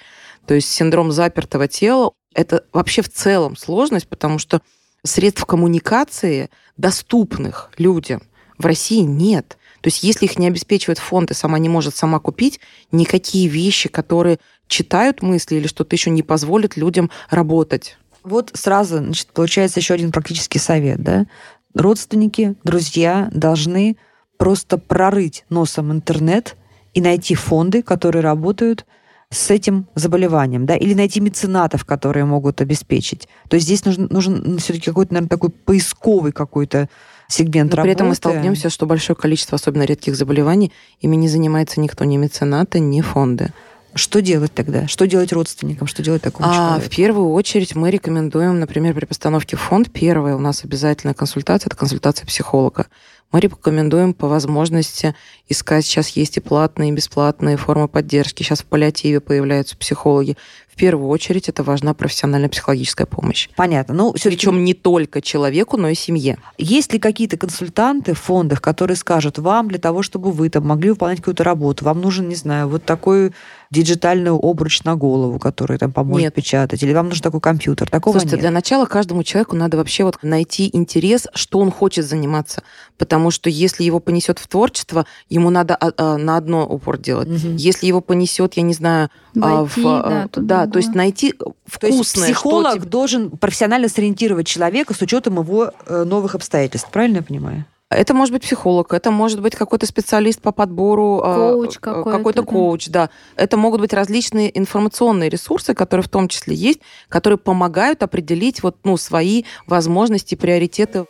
То 0.47 0.55
есть 0.55 0.71
синдром 0.71 1.13
запертого 1.13 1.69
тела– 1.69 2.13
это 2.35 2.65
вообще 2.73 3.03
в 3.03 3.09
целом 3.11 3.57
сложность, 3.57 4.09
потому 4.09 4.39
что 4.39 4.61
средств 5.03 5.45
коммуникации, 5.45 6.51
доступных 6.77 7.71
людям, 7.79 8.23
в 8.59 8.67
России 8.67 9.01
нет. 9.01 9.59
То 9.81 9.89
есть 9.89 10.03
если 10.03 10.25
их 10.25 10.39
не 10.39 10.47
обеспечивает 10.47 10.99
фонд 10.99 11.31
и 11.31 11.35
сама 11.35 11.59
не 11.59 11.69
может 11.69 11.95
сама 11.95 12.19
купить, 12.19 12.61
никакие 12.91 13.49
вещи, 13.49 13.89
которые 13.89 14.39
читают 14.67 15.23
мысли 15.23 15.57
или 15.57 15.67
что-то 15.67 15.95
еще 15.95 16.11
не 16.11 16.23
позволят 16.23 16.77
людям 16.77 17.11
работать. 17.31 17.99
Вот 18.23 18.51
сразу, 18.55 18.99
значит, 18.99 19.29
получается 19.29 19.81
еще 19.81 19.95
один 19.95 20.11
практический 20.11 20.59
совет, 20.59 21.03
да? 21.03 21.27
Родственники, 21.75 22.55
друзья 22.65 23.29
должны 23.33 23.97
просто 24.39 24.79
прорыть 24.79 25.45
носом 25.51 25.93
интернет 25.93 26.57
и 26.95 27.01
найти 27.01 27.35
фонды, 27.35 27.83
которые 27.83 28.23
работают 28.23 28.87
с 29.35 29.51
этим 29.51 29.87
заболеванием, 29.95 30.65
да, 30.67 30.77
или 30.77 30.95
найти 30.95 31.21
меценатов, 31.21 31.85
которые 31.85 32.25
могут 32.25 32.61
обеспечить. 32.61 33.29
То 33.49 33.57
есть 33.57 33.67
здесь 33.67 33.85
нужен, 33.85 34.07
нужен 34.11 34.59
все-таки 34.59 34.87
какой-то, 34.87 35.13
наверное, 35.15 35.29
такой 35.29 35.51
поисковый 35.51 36.33
какой-то 36.33 36.89
сегмент 37.29 37.71
Но 37.73 37.77
работы. 37.79 37.89
при 37.89 37.93
этом 37.95 38.09
мы 38.09 38.15
столкнемся, 38.15 38.71
что 38.71 38.87
большое 38.87 39.17
количество 39.17 39.57
особенно 39.57 39.83
редких 39.83 40.17
заболеваний, 40.17 40.73
ими 41.01 41.17
не 41.17 41.29
занимается 41.29 41.81
никто, 41.81 42.05
ни 42.05 42.17
меценаты, 42.17 42.81
ни 42.81 43.01
фонды. 43.01 43.53
Что 43.97 44.21
делать 44.21 44.53
тогда? 44.53 44.89
Что 44.89 45.07
делать 45.07 45.33
родственникам? 45.33 45.87
Что 45.87 46.03
делать 46.03 46.21
такому 46.21 46.49
А, 46.49 46.55
человеку? 46.55 46.87
в 46.87 46.97
первую 46.97 47.31
очередь 47.31 47.77
мы 47.77 47.91
рекомендуем, 47.93 48.59
например, 48.59 48.93
при 48.95 49.05
постановке 49.05 49.57
в 49.57 49.61
фонд, 49.61 49.91
первая 49.93 50.35
у 50.35 50.41
нас 50.41 50.65
обязательная 50.65 51.15
консультация, 51.15 51.69
это 51.69 51.77
консультация 51.77 52.27
психолога. 52.27 52.87
Мы 53.35 53.41
рекомендуем 53.41 54.15
по 54.15 54.29
возможности 54.29 55.17
искать, 55.49 55.85
сейчас 55.85 56.11
есть 56.11 56.37
и 56.37 56.41
платные, 56.41 56.91
и 56.91 56.93
бесплатные 56.93 57.57
формы 57.57 57.89
поддержки. 57.89 58.45
Сейчас 58.45 58.61
в 58.61 58.67
паллиативе 58.67 59.19
появляются 59.19 59.77
психологи. 59.77 60.37
В 60.73 60.77
первую 60.77 61.09
очередь 61.09 61.49
это 61.49 61.63
важна 61.63 61.95
профессиональная 61.95 62.49
психологическая 62.49 63.07
помощь. 63.07 63.49
Понятно. 63.57 63.95
Ну, 63.95 64.13
все 64.15 64.29
Причем 64.29 64.65
не 64.65 64.75
только 64.75 65.23
человеку, 65.23 65.77
но 65.77 65.89
и 65.89 65.95
семье. 65.95 66.39
Есть 66.59 66.93
ли 66.93 66.99
какие-то 66.99 67.37
консультанты 67.37 68.15
в 68.15 68.21
фондах, 68.21 68.61
которые 68.61 68.97
скажут 68.97 69.39
вам 69.39 69.69
для 69.69 69.79
того, 69.79 70.03
чтобы 70.03 70.33
вы 70.33 70.49
там 70.49 70.67
могли 70.67 70.91
выполнять 70.91 71.19
какую-то 71.19 71.45
работу, 71.45 71.85
вам 71.85 72.01
нужен, 72.01 72.29
не 72.29 72.35
знаю, 72.35 72.69
вот 72.69 72.85
такой 72.85 73.33
диджитальный 73.71 74.33
обруч 74.33 74.83
на 74.83 74.97
голову, 74.97 75.39
который 75.39 75.79
там 75.79 75.93
поможет 75.93 76.23
Нет. 76.23 76.35
печатать, 76.35 76.83
или 76.83 76.93
вам 76.93 77.09
нужен 77.09 77.23
такой 77.23 77.41
компьютер? 77.41 77.89
Такого 77.89 78.15
Слушайте, 78.15 78.37
нет. 78.37 78.41
для 78.41 78.51
начала 78.51 78.87
каждому 78.87 79.23
человеку 79.23 79.55
надо 79.55 79.77
вообще 79.77 80.05
вот 80.05 80.19
найти 80.23 80.71
интерес, 80.73 81.29
что 81.35 81.61
он 81.61 81.71
хочет 81.71 82.05
заниматься. 82.05 82.63
Потому 82.99 83.24
что 83.31 83.51
если 83.51 83.85
его 83.85 84.01
понесет 84.01 84.39
в 84.39 84.47
творчество, 84.47 85.07
ему 85.29 85.51
надо 85.51 85.75
а, 85.75 85.93
а, 85.97 86.17
на 86.17 86.37
одно 86.37 86.67
упор 86.67 86.99
делать. 86.99 87.29
Мгм. 87.29 87.57
Если 87.57 87.87
его 87.87 88.01
понесет, 88.01 88.55
я 88.55 88.63
не 88.63 88.75
знаю, 88.75 89.11
а, 89.41 89.63
Войти, 89.63 89.83
в, 89.83 89.85
да, 89.85 90.29
да, 90.35 90.67
то 90.67 90.79
есть 90.79 90.95
найти 90.95 91.33
То 91.33 91.47
есть 91.83 91.97
вкусное, 91.97 92.25
психолог 92.25 92.71
что 92.71 92.79
тебе- 92.81 92.89
должен 92.89 93.31
профессионально 93.31 93.89
сориентировать 93.89 94.47
человека 94.47 94.95
с 94.95 95.03
учетом 95.03 95.39
его 95.39 95.73
э, 95.87 96.05
новых 96.05 96.35
обстоятельств. 96.35 96.89
Правильно 96.91 97.17
я 97.17 97.23
понимаю? 97.23 97.65
Это 97.91 98.15
может 98.15 98.33
быть 98.33 98.43
психолог, 98.43 98.93
это 98.93 99.11
может 99.11 99.41
быть 99.41 99.55
какой-то 99.55 99.87
специалист 99.87 100.41
по 100.41 100.53
подбору, 100.53 101.21
Коуч 101.23 101.79
какой-то, 101.79 102.11
какой-то 102.11 102.43
да. 102.43 102.47
коуч, 102.49 102.89
да. 102.89 103.11
Это 103.37 103.57
могут 103.57 103.81
быть 103.81 103.93
различные 103.93 104.57
информационные 104.59 105.29
ресурсы, 105.29 105.75
которые 105.75 106.03
в 106.03 106.09
том 106.09 106.29
числе 106.29 106.57
есть, 106.57 106.81
которые 107.09 107.39
помогают 107.39 108.03
определить 108.03 108.63
вот, 108.63 108.79
ну, 108.85 108.97
свои 108.97 109.45
возможности, 109.67 110.35
приоритеты. 110.35 111.05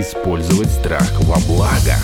Использовать 0.00 0.70
страх 0.70 1.08
во 1.20 1.38
благо? 1.46 1.94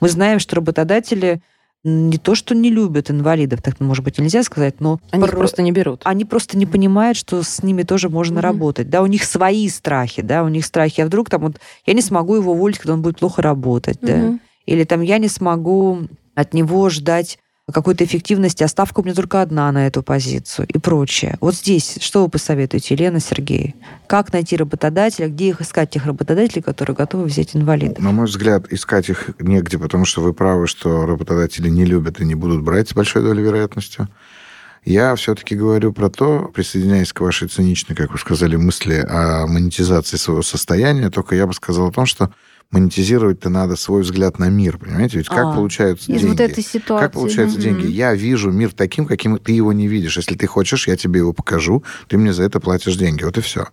Мы 0.00 0.08
знаем, 0.08 0.38
что 0.38 0.56
работодатели 0.56 1.40
не 1.84 2.16
то, 2.18 2.34
что 2.36 2.54
не 2.54 2.70
любят 2.70 3.10
инвалидов, 3.10 3.60
так, 3.62 3.80
может 3.80 4.04
быть, 4.04 4.18
нельзя 4.18 4.42
сказать, 4.44 4.80
но 4.80 5.00
Они 5.10 5.24
их 5.24 5.30
про- 5.30 5.38
просто 5.38 5.62
не 5.62 5.72
берут. 5.72 6.02
они 6.04 6.24
просто 6.24 6.56
не 6.56 6.64
понимают, 6.66 7.16
что 7.16 7.42
с 7.42 7.62
ними 7.62 7.82
тоже 7.82 8.08
можно 8.08 8.34
Мгм. 8.36 8.42
работать. 8.42 8.88
Да, 8.88 9.02
у 9.02 9.06
них 9.06 9.24
свои 9.24 9.68
страхи, 9.68 10.22
да, 10.22 10.44
у 10.44 10.48
них 10.48 10.64
страхи. 10.64 11.00
А 11.00 11.06
вдруг 11.06 11.28
там 11.28 11.42
вот 11.42 11.56
я 11.86 11.94
не 11.94 12.02
смогу 12.02 12.36
его 12.36 12.52
уволить, 12.52 12.78
когда 12.78 12.94
он 12.94 13.02
будет 13.02 13.18
плохо 13.18 13.42
работать, 13.42 13.98
да? 14.00 14.16
Мгм. 14.16 14.40
Или 14.66 14.84
там 14.84 15.00
я 15.00 15.18
не 15.18 15.28
смогу 15.28 16.02
от 16.36 16.54
него 16.54 16.88
ждать 16.88 17.38
какой-то 17.70 18.04
эффективности, 18.04 18.64
а 18.64 18.68
ставка 18.68 19.00
у 19.00 19.04
меня 19.04 19.14
только 19.14 19.40
одна 19.40 19.70
на 19.70 19.86
эту 19.86 20.02
позицию 20.02 20.66
и 20.66 20.78
прочее. 20.78 21.36
Вот 21.40 21.54
здесь 21.54 21.98
что 22.00 22.24
вы 22.24 22.28
посоветуете, 22.28 22.94
Елена, 22.94 23.20
Сергей? 23.20 23.76
Как 24.08 24.32
найти 24.32 24.56
работодателя, 24.56 25.28
где 25.28 25.50
их 25.50 25.60
искать, 25.60 25.90
тех 25.90 26.04
работодателей, 26.06 26.62
которые 26.62 26.96
готовы 26.96 27.24
взять 27.24 27.54
инвалидов? 27.54 28.00
На 28.00 28.10
мой 28.10 28.26
взгляд, 28.26 28.72
искать 28.72 29.08
их 29.08 29.30
негде, 29.38 29.78
потому 29.78 30.04
что 30.04 30.22
вы 30.22 30.32
правы, 30.32 30.66
что 30.66 31.06
работодатели 31.06 31.68
не 31.68 31.84
любят 31.84 32.20
и 32.20 32.24
не 32.24 32.34
будут 32.34 32.62
брать 32.62 32.88
с 32.88 32.94
большой 32.94 33.22
долей 33.22 33.42
вероятностью. 33.42 34.08
Я 34.84 35.14
все-таки 35.14 35.54
говорю 35.54 35.92
про 35.92 36.10
то, 36.10 36.50
присоединяясь 36.52 37.12
к 37.12 37.20
вашей 37.20 37.46
циничной, 37.46 37.94
как 37.94 38.10
вы 38.10 38.18
сказали, 38.18 38.56
мысли 38.56 38.94
о 39.08 39.46
монетизации 39.46 40.16
своего 40.16 40.42
состояния, 40.42 41.08
только 41.08 41.36
я 41.36 41.46
бы 41.46 41.54
сказал 41.54 41.88
о 41.88 41.92
том, 41.92 42.06
что 42.06 42.32
монетизировать-то 42.72 43.48
надо 43.50 43.76
свой 43.76 44.02
взгляд 44.02 44.38
на 44.38 44.48
мир, 44.48 44.78
понимаете? 44.78 45.18
Ведь 45.18 45.28
как 45.28 45.46
А, 45.46 45.54
получаются 45.54 46.10
Из 46.10 46.20
деньги? 46.20 46.30
вот 46.30 46.40
этой 46.40 46.64
ситуации. 46.64 47.04
Как 47.04 47.12
получаются 47.12 47.56
да. 47.58 47.62
деньги? 47.62 47.86
Я 47.86 48.14
вижу 48.14 48.50
мир 48.50 48.72
таким, 48.72 49.06
каким 49.06 49.38
ты 49.38 49.52
его 49.52 49.72
не 49.72 49.86
видишь. 49.86 50.16
Если 50.16 50.34
ты 50.34 50.46
хочешь, 50.46 50.88
я 50.88 50.96
тебе 50.96 51.18
его 51.20 51.32
покажу, 51.32 51.84
ты 52.08 52.18
мне 52.18 52.32
за 52.32 52.42
это 52.42 52.60
платишь 52.60 52.96
деньги. 52.96 53.24
Вот 53.24 53.38
и 53.38 53.40
все. 53.40 53.68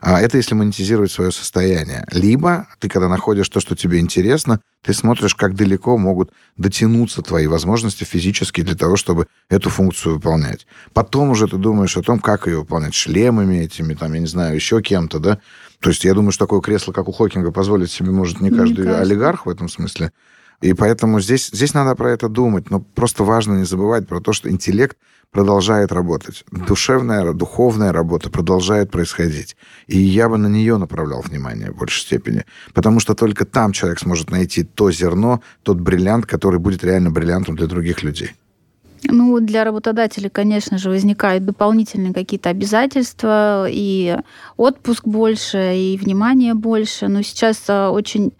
А 0.00 0.20
это 0.20 0.36
если 0.36 0.54
монетизировать 0.54 1.10
свое 1.10 1.32
состояние. 1.32 2.04
Либо 2.12 2.68
ты, 2.80 2.88
когда 2.88 3.08
находишь 3.08 3.48
то, 3.48 3.60
что 3.60 3.74
тебе 3.74 3.98
интересно, 3.98 4.60
ты 4.84 4.92
смотришь, 4.92 5.34
как 5.34 5.54
далеко 5.54 5.96
могут 5.96 6.32
дотянуться 6.56 7.22
твои 7.22 7.46
возможности 7.46 8.04
физически 8.04 8.60
для 8.60 8.74
того, 8.74 8.96
чтобы 8.96 9.26
эту 9.48 9.70
функцию 9.70 10.16
выполнять. 10.16 10.66
Потом 10.92 11.30
уже 11.30 11.48
ты 11.48 11.56
думаешь 11.56 11.96
о 11.96 12.02
том, 12.02 12.18
как 12.18 12.46
ее 12.46 12.58
выполнять 12.58 12.94
шлемами 12.94 13.56
этими, 13.56 13.94
там, 13.94 14.12
я 14.12 14.20
не 14.20 14.26
знаю, 14.26 14.54
еще 14.54 14.82
кем-то, 14.82 15.18
да. 15.18 15.38
То 15.86 15.90
есть 15.90 16.04
я 16.04 16.14
думаю, 16.14 16.32
что 16.32 16.46
такое 16.46 16.60
кресло, 16.60 16.90
как 16.90 17.06
у 17.06 17.12
Хокинга, 17.12 17.52
позволить 17.52 17.92
себе 17.92 18.10
может 18.10 18.40
не 18.40 18.50
Не 18.50 18.56
каждый 18.58 18.86
каждый. 18.86 19.02
олигарх 19.02 19.46
в 19.46 19.48
этом 19.48 19.68
смысле. 19.68 20.10
И 20.60 20.72
поэтому 20.72 21.20
здесь, 21.20 21.48
здесь 21.52 21.74
надо 21.74 21.94
про 21.94 22.10
это 22.10 22.28
думать. 22.28 22.70
Но 22.70 22.80
просто 22.80 23.22
важно 23.22 23.58
не 23.58 23.64
забывать 23.64 24.08
про 24.08 24.20
то, 24.20 24.32
что 24.32 24.50
интеллект 24.50 24.96
продолжает 25.30 25.92
работать. 25.92 26.44
Душевная, 26.50 27.32
духовная 27.32 27.92
работа 27.92 28.30
продолжает 28.30 28.90
происходить. 28.90 29.56
И 29.86 29.96
я 29.96 30.28
бы 30.28 30.38
на 30.38 30.48
нее 30.48 30.76
направлял 30.76 31.20
внимание 31.20 31.70
в 31.70 31.76
большей 31.76 32.00
степени. 32.00 32.44
Потому 32.74 32.98
что 32.98 33.14
только 33.14 33.44
там 33.44 33.70
человек 33.70 34.00
сможет 34.00 34.32
найти 34.32 34.64
то 34.64 34.90
зерно, 34.90 35.40
тот 35.62 35.78
бриллиант, 35.78 36.26
который 36.26 36.58
будет 36.58 36.82
реально 36.82 37.12
бриллиантом 37.12 37.54
для 37.54 37.68
других 37.68 38.02
людей. 38.02 38.32
Ну, 39.08 39.40
для 39.40 39.64
работодателей, 39.64 40.30
конечно 40.30 40.78
же, 40.78 40.90
возникают 40.90 41.44
дополнительные 41.44 42.14
какие-то 42.14 42.50
обязательства, 42.50 43.66
и 43.68 44.16
отпуск 44.56 45.06
больше, 45.06 45.74
и 45.76 45.98
внимание 45.98 46.54
больше. 46.54 47.08
Но 47.08 47.22
сейчас 47.22 47.62
а, 47.68 47.90
очень 47.90 48.32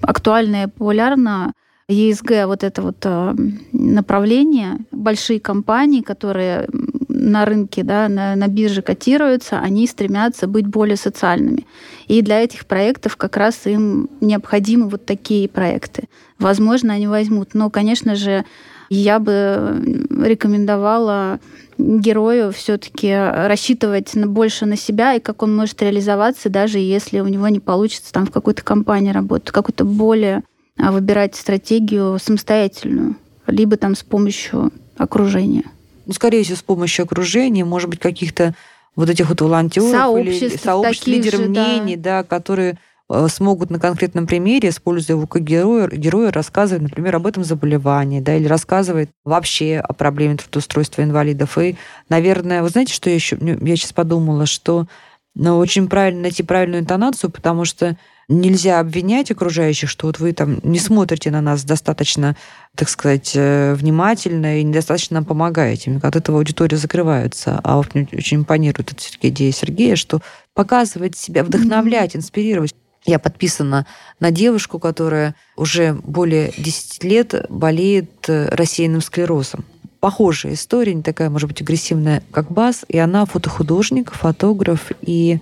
актуально 0.00 0.64
и 0.64 0.66
популярно 0.66 1.52
ЕСГ, 1.88 2.46
вот 2.46 2.64
это 2.64 2.82
вот 2.82 2.96
а, 3.04 3.34
направление. 3.72 4.78
Большие 4.90 5.40
компании, 5.40 6.02
которые 6.02 6.68
на 7.08 7.44
рынке, 7.44 7.82
да, 7.82 8.08
на, 8.08 8.36
на 8.36 8.48
бирже 8.48 8.82
котируются, 8.82 9.58
они 9.58 9.86
стремятся 9.86 10.46
быть 10.46 10.66
более 10.66 10.96
социальными. 10.96 11.66
И 12.06 12.22
для 12.22 12.40
этих 12.40 12.66
проектов 12.66 13.16
как 13.16 13.36
раз 13.36 13.66
им 13.66 14.08
необходимы 14.20 14.88
вот 14.88 15.04
такие 15.06 15.48
проекты. 15.48 16.04
Возможно, 16.38 16.94
они 16.94 17.06
возьмут. 17.06 17.54
Но, 17.54 17.70
конечно 17.70 18.14
же, 18.14 18.44
Я 18.88 19.18
бы 19.18 20.06
рекомендовала 20.24 21.40
герою 21.78 22.52
все-таки 22.52 23.12
рассчитывать 23.14 24.14
больше 24.16 24.66
на 24.66 24.76
себя 24.76 25.14
и 25.14 25.20
как 25.20 25.42
он 25.42 25.54
может 25.54 25.80
реализоваться, 25.80 26.48
даже 26.48 26.78
если 26.78 27.20
у 27.20 27.26
него 27.26 27.48
не 27.48 27.60
получится 27.60 28.12
там 28.12 28.26
в 28.26 28.30
какой-то 28.30 28.62
компании 28.62 29.12
работать, 29.12 29.52
какую-то 29.52 29.84
более 29.84 30.42
а, 30.76 30.90
выбирать 30.90 31.36
стратегию 31.36 32.18
самостоятельную, 32.20 33.16
либо 33.46 33.76
там 33.76 33.94
с 33.94 34.02
помощью 34.02 34.72
окружения. 34.96 35.64
Ну, 36.06 36.12
скорее 36.12 36.42
всего, 36.42 36.56
с 36.56 36.62
помощью 36.62 37.04
окружения, 37.04 37.64
может 37.64 37.88
быть, 37.90 38.00
каких-то 38.00 38.54
вот 38.96 39.08
этих 39.08 39.28
вот 39.28 39.40
волонтеров 39.40 39.90
сообществ, 39.90 40.42
или 40.42 40.56
сообществ 40.56 41.06
лидеров 41.06 41.40
мнений, 41.46 41.96
да. 41.96 42.22
да, 42.22 42.24
которые 42.24 42.78
смогут 43.28 43.70
на 43.70 43.78
конкретном 43.78 44.26
примере, 44.26 44.68
используя 44.68 45.16
его 45.16 45.26
как 45.26 45.42
героя, 45.42 45.88
героя 45.88 46.30
рассказывать, 46.30 46.82
например, 46.82 47.16
об 47.16 47.26
этом 47.26 47.42
заболевании, 47.44 48.20
да, 48.20 48.36
или 48.36 48.46
рассказывать 48.46 49.08
вообще 49.24 49.78
о 49.78 49.92
проблеме 49.94 50.36
трудоустройства 50.36 51.02
инвалидов. 51.02 51.56
И, 51.58 51.76
наверное, 52.08 52.62
вы 52.62 52.68
знаете, 52.68 52.92
что 52.92 53.08
я 53.08 53.16
еще, 53.16 53.38
я 53.40 53.76
сейчас 53.76 53.92
подумала, 53.92 54.46
что 54.46 54.86
ну, 55.34 55.56
очень 55.58 55.88
правильно 55.88 56.22
найти 56.22 56.42
правильную 56.42 56.82
интонацию, 56.82 57.30
потому 57.30 57.64
что 57.64 57.96
нельзя 58.28 58.80
обвинять 58.80 59.30
окружающих, 59.30 59.88
что 59.88 60.06
вот 60.06 60.18
вы 60.18 60.32
там 60.32 60.58
не 60.62 60.78
смотрите 60.78 61.30
на 61.30 61.40
нас 61.40 61.64
достаточно, 61.64 62.36
так 62.76 62.88
сказать, 62.88 63.32
э, 63.34 63.74
внимательно 63.74 64.60
и 64.60 64.64
недостаточно 64.64 65.14
нам 65.14 65.24
помогаете. 65.24 65.98
От 66.02 66.16
этого 66.16 66.38
аудитория 66.38 66.76
закрывается. 66.76 67.60
А 67.62 67.78
очень 67.78 68.38
импонирует 68.38 68.92
эта 68.92 69.28
идея 69.28 69.52
Сергея, 69.52 69.96
что 69.96 70.20
показывать 70.54 71.16
себя, 71.16 71.42
вдохновлять, 71.44 72.16
инспирировать. 72.16 72.74
Я 73.08 73.18
подписана 73.18 73.86
на 74.20 74.30
девушку, 74.30 74.78
которая 74.78 75.34
уже 75.56 75.94
более 75.94 76.52
10 76.58 77.04
лет 77.04 77.46
болеет 77.48 78.28
э, 78.28 78.50
рассеянным 78.50 79.00
склерозом. 79.00 79.64
Похожая 79.98 80.52
история, 80.52 80.92
не 80.92 81.00
такая, 81.02 81.30
может 81.30 81.48
быть, 81.48 81.62
агрессивная, 81.62 82.22
как 82.30 82.52
Бас. 82.52 82.84
И 82.86 82.98
она 82.98 83.24
фотохудожник, 83.24 84.12
фотограф. 84.12 84.92
И 85.00 85.40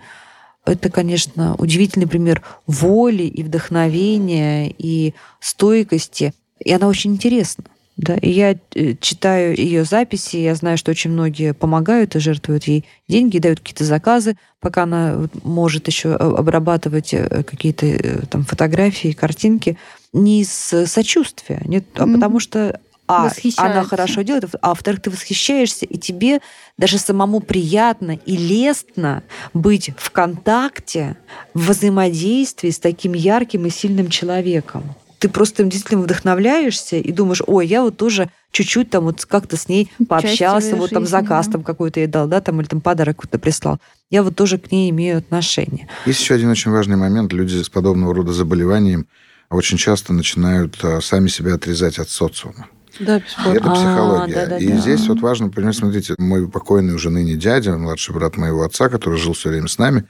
это, 0.64 0.90
конечно, 0.90 1.56
удивительный 1.56 2.06
пример 2.06 2.40
воли 2.68 3.24
и 3.24 3.42
вдохновения, 3.42 4.72
и 4.78 5.14
стойкости. 5.40 6.34
И 6.60 6.72
она 6.72 6.86
очень 6.86 7.14
интересна. 7.14 7.64
Да, 7.96 8.14
и 8.16 8.30
я 8.30 8.56
э, 8.74 8.94
читаю 9.00 9.56
ее 9.56 9.84
записи, 9.84 10.36
я 10.36 10.54
знаю, 10.54 10.76
что 10.76 10.90
очень 10.90 11.10
многие 11.10 11.54
помогают 11.54 12.14
и 12.14 12.18
жертвуют 12.18 12.64
ей 12.64 12.84
деньги, 13.08 13.38
дают 13.38 13.60
какие-то 13.60 13.84
заказы, 13.84 14.36
пока 14.60 14.82
она 14.82 15.28
может 15.42 15.86
еще 15.86 16.14
обрабатывать 16.14 17.14
э, 17.14 17.42
какие-то 17.42 17.86
э, 17.86 18.26
там 18.26 18.44
фотографии, 18.44 19.12
картинки, 19.12 19.78
не 20.12 20.42
из 20.42 20.50
сочувствия, 20.50 21.62
нет, 21.64 21.84
а 21.94 22.06
потому 22.06 22.38
что 22.38 22.80
а, 23.08 23.30
она 23.56 23.84
хорошо 23.84 24.22
делает, 24.22 24.44
а 24.60 24.70
во-вторых, 24.70 25.00
ты 25.00 25.10
восхищаешься, 25.10 25.86
и 25.86 25.96
тебе 25.96 26.40
даже 26.76 26.98
самому 26.98 27.40
приятно 27.40 28.18
и 28.26 28.36
лестно 28.36 29.22
быть 29.54 29.90
в 29.96 30.10
контакте, 30.10 31.16
в 31.54 31.70
взаимодействии 31.70 32.70
с 32.70 32.78
таким 32.78 33.14
ярким 33.14 33.64
и 33.66 33.70
сильным 33.70 34.10
человеком 34.10 34.94
ты 35.18 35.28
просто 35.28 35.64
действительно 35.64 36.02
вдохновляешься 36.02 36.96
и 36.96 37.12
думаешь, 37.12 37.42
ой, 37.46 37.66
я 37.66 37.82
вот 37.82 37.96
тоже 37.96 38.28
чуть-чуть 38.50 38.90
там 38.90 39.04
вот 39.04 39.24
как-то 39.24 39.56
с 39.56 39.68
ней 39.68 39.90
пообщался, 40.08 40.76
вот 40.76 40.90
там 40.90 41.06
заказ 41.06 41.46
да. 41.46 41.52
там 41.52 41.62
какой-то 41.62 42.00
ей 42.00 42.06
дал, 42.06 42.26
да, 42.26 42.40
там 42.40 42.60
или 42.60 42.68
там 42.68 42.80
подарок 42.80 43.16
какой-то 43.16 43.38
прислал. 43.38 43.78
Я 44.10 44.22
вот 44.22 44.36
тоже 44.36 44.58
к 44.58 44.70
ней 44.70 44.90
имею 44.90 45.18
отношение. 45.18 45.88
Есть 46.04 46.20
еще 46.20 46.34
один 46.34 46.50
очень 46.50 46.70
важный 46.70 46.96
момент. 46.96 47.32
Люди 47.32 47.62
с 47.62 47.68
подобного 47.68 48.14
рода 48.14 48.32
заболеванием 48.32 49.06
очень 49.50 49.78
часто 49.78 50.12
начинают 50.12 50.76
а, 50.82 51.00
сами 51.00 51.28
себя 51.28 51.54
отрезать 51.54 51.98
от 51.98 52.08
социума. 52.08 52.66
Да, 52.98 53.20
бесспорно. 53.20 53.56
Это 53.56 53.70
психология. 53.70 54.34
А, 54.34 54.46
да, 54.46 54.46
да, 54.46 54.58
и 54.58 54.68
да. 54.68 54.76
здесь 54.78 55.06
вот 55.06 55.20
важно, 55.20 55.46
например, 55.46 55.74
смотрите, 55.74 56.14
мой 56.18 56.48
покойный 56.48 56.94
уже 56.94 57.10
ныне 57.10 57.34
дядя, 57.34 57.76
младший 57.76 58.14
брат 58.14 58.36
моего 58.36 58.64
отца, 58.64 58.88
который 58.88 59.18
жил 59.18 59.34
все 59.34 59.50
время 59.50 59.68
с 59.68 59.78
нами, 59.78 60.06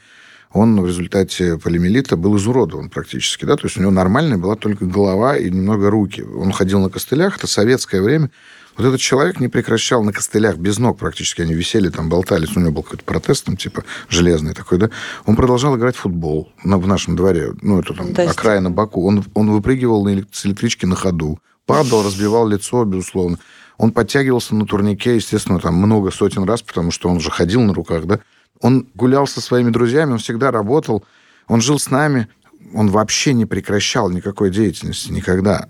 он 0.57 0.81
в 0.81 0.87
результате 0.87 1.59
полимелита 1.59 2.17
был 2.17 2.37
изуродован 2.37 2.89
практически. 2.89 3.45
Да? 3.45 3.57
То 3.57 3.67
есть 3.67 3.77
у 3.77 3.81
него 3.81 3.91
нормальная 3.91 4.39
была 4.39 4.57
только 4.57 4.87
голова 4.87 5.37
и 5.37 5.51
немного 5.51 5.91
руки. 5.91 6.23
Он 6.23 6.51
ходил 6.51 6.81
на 6.81 6.89
костылях, 6.89 7.37
это 7.37 7.47
советское 7.47 8.01
время. 8.01 8.31
Вот 8.77 8.87
этот 8.87 9.01
человек 9.01 9.39
не 9.39 9.49
прекращал 9.49 10.03
на 10.03 10.13
костылях, 10.13 10.57
без 10.57 10.79
ног 10.79 10.99
практически. 10.99 11.43
Они 11.43 11.55
висели, 11.55 11.89
там 11.89 12.09
болтались. 12.09 12.57
У 12.57 12.61
него 12.61 12.73
был 12.73 12.83
какой-то 12.83 13.05
протест, 13.05 13.45
там, 13.45 13.57
типа, 13.57 13.85
железный 14.09 14.55
такой, 14.55 14.79
да. 14.79 14.91
Он 15.27 15.37
продолжал 15.37 15.77
играть 15.77 15.97
в 15.97 16.01
футбол 16.01 16.53
на, 16.65 16.79
в 16.79 16.87
нашем 16.87 17.17
дворе. 17.17 17.53
Ну, 17.61 17.81
это 17.81 17.95
там 17.95 18.09
есть... 18.09 18.19
окраина 18.19 18.71
Баку. 18.71 19.07
Он, 19.07 19.25
он 19.35 19.51
выпрыгивал 19.51 20.05
на, 20.05 20.23
с 20.31 20.47
электрички 20.47 20.87
на 20.87 20.97
ходу. 20.97 21.39
Падал, 21.67 22.03
разбивал 22.03 22.49
лицо, 22.49 22.85
безусловно. 22.85 23.39
Он 23.79 23.93
подтягивался 23.93 24.55
на 24.55 24.67
турнике, 24.67 25.17
естественно, 25.17 25.59
там 25.59 25.75
много 25.75 26.11
сотен 26.11 26.45
раз, 26.45 26.63
потому 26.63 26.91
что 26.91 27.09
он 27.09 27.21
же 27.21 27.31
ходил 27.31 27.61
на 27.63 27.75
руках, 27.75 28.05
да. 28.07 28.21
Он 28.61 28.87
гулял 28.95 29.27
со 29.27 29.41
своими 29.41 29.71
друзьями, 29.71 30.13
он 30.13 30.19
всегда 30.19 30.51
работал, 30.51 31.05
он 31.47 31.61
жил 31.61 31.79
с 31.79 31.91
нами, 31.91 32.29
он 32.75 32.89
вообще 32.89 33.33
не 33.33 33.47
прекращал 33.47 34.11
никакой 34.11 34.51
деятельности 34.51 35.11
никогда. 35.11 35.69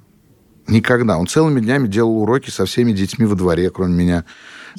Никогда. 0.68 1.18
Он 1.18 1.26
целыми 1.26 1.60
днями 1.60 1.86
делал 1.86 2.22
уроки 2.22 2.50
со 2.50 2.66
всеми 2.66 2.92
детьми 2.92 3.26
во 3.26 3.34
дворе, 3.34 3.70
кроме 3.70 3.94
меня. 3.94 4.24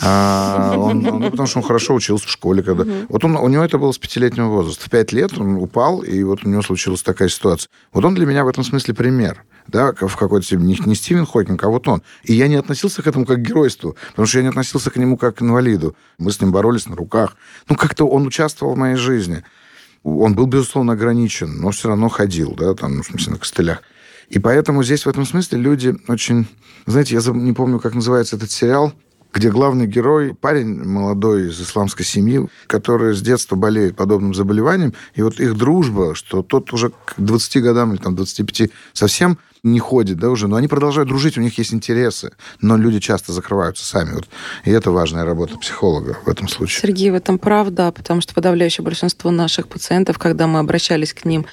А, 0.01 0.75
он, 0.77 0.99
ну, 0.99 1.31
потому 1.31 1.47
что 1.47 1.59
он 1.59 1.65
хорошо 1.65 1.95
учился 1.95 2.27
в 2.27 2.31
школе. 2.31 2.61
Когда... 2.61 2.83
Угу. 2.83 3.05
Вот 3.09 3.25
он, 3.25 3.35
у 3.35 3.47
него 3.47 3.63
это 3.63 3.77
было 3.77 3.91
с 3.91 3.97
пятилетнего 3.97 4.47
возраста. 4.47 4.85
В 4.85 4.89
пять 4.89 5.11
лет 5.11 5.37
он 5.37 5.55
упал, 5.55 6.01
и 6.01 6.21
вот 6.23 6.45
у 6.45 6.49
него 6.49 6.61
случилась 6.61 7.01
такая 7.01 7.29
ситуация. 7.29 7.69
Вот 7.93 8.05
он 8.05 8.13
для 8.13 8.25
меня 8.25 8.43
в 8.43 8.47
этом 8.47 8.63
смысле 8.63 8.93
пример 8.93 9.43
да, 9.67 9.93
в 9.93 10.15
какой-то 10.15 10.45
степени. 10.45 10.73
Не, 10.73 10.79
не 10.85 10.95
Стивен 10.95 11.25
Хокинг, 11.25 11.63
а 11.63 11.69
вот 11.69 11.87
он. 11.87 12.01
И 12.23 12.33
я 12.33 12.47
не 12.47 12.55
относился 12.55 13.01
к 13.01 13.07
этому 13.07 13.25
как 13.25 13.37
к 13.37 13.41
геройству, 13.41 13.95
потому 14.11 14.25
что 14.25 14.39
я 14.39 14.43
не 14.43 14.49
относился 14.49 14.89
к 14.91 14.95
нему 14.95 15.17
как 15.17 15.37
к 15.37 15.41
инвалиду. 15.41 15.95
Мы 16.17 16.31
с 16.31 16.41
ним 16.41 16.51
боролись 16.51 16.87
на 16.87 16.95
руках. 16.95 17.35
Ну, 17.69 17.75
как-то 17.75 18.05
он 18.05 18.25
участвовал 18.25 18.75
в 18.75 18.77
моей 18.77 18.95
жизни. 18.95 19.43
Он 20.03 20.35
был, 20.35 20.45
безусловно, 20.45 20.93
ограничен, 20.93 21.59
но 21.59 21.71
все 21.71 21.89
равно 21.89 22.07
ходил, 22.07 22.55
да, 22.55 22.73
там, 22.73 23.01
в 23.01 23.05
смысле, 23.05 23.33
на 23.33 23.39
костылях. 23.39 23.83
И 24.29 24.39
поэтому 24.39 24.83
здесь 24.83 25.05
в 25.05 25.09
этом 25.09 25.25
смысле 25.25 25.59
люди 25.59 25.95
очень... 26.07 26.47
Знаете, 26.85 27.15
я 27.15 27.21
не 27.33 27.53
помню, 27.53 27.79
как 27.79 27.95
называется 27.95 28.35
этот 28.35 28.51
сериал, 28.51 28.93
где 29.33 29.51
главный 29.51 29.87
герой 29.87 30.33
парень 30.33 30.83
молодой 30.83 31.49
из 31.49 31.61
исламской 31.61 32.05
семьи, 32.05 32.47
который 32.65 33.13
с 33.13 33.21
детства 33.21 33.55
болеет 33.55 33.95
подобным 33.95 34.33
заболеванием, 34.33 34.93
и 35.15 35.21
вот 35.21 35.39
их 35.39 35.55
дружба, 35.55 36.15
что 36.15 36.41
тот 36.41 36.73
уже 36.73 36.89
к 36.89 37.13
20 37.17 37.61
годам 37.61 37.93
или 37.93 38.01
там 38.01 38.15
25 38.15 38.69
совсем 38.93 39.37
не 39.63 39.79
ходит, 39.79 40.17
да, 40.17 40.29
уже, 40.29 40.47
но 40.47 40.55
они 40.55 40.67
продолжают 40.67 41.09
дружить, 41.09 41.37
у 41.37 41.41
них 41.41 41.57
есть 41.57 41.73
интересы, 41.73 42.31
но 42.61 42.77
люди 42.77 42.99
часто 42.99 43.33
закрываются 43.33 43.85
сами. 43.85 44.13
Вот. 44.13 44.27
И 44.65 44.71
это 44.71 44.91
важная 44.91 45.25
работа 45.25 45.57
психолога 45.57 46.17
в 46.25 46.29
этом 46.29 46.47
случае. 46.47 46.81
Сергей, 46.81 47.11
в 47.11 47.15
этом 47.15 47.37
правда, 47.37 47.91
потому 47.91 48.21
что 48.21 48.33
подавляющее 48.33 48.83
большинство 48.83 49.31
наших 49.31 49.67
пациентов, 49.67 50.17
когда 50.19 50.47
мы 50.47 50.59
обращались 50.59 51.13
к 51.13 51.25
ним 51.25 51.45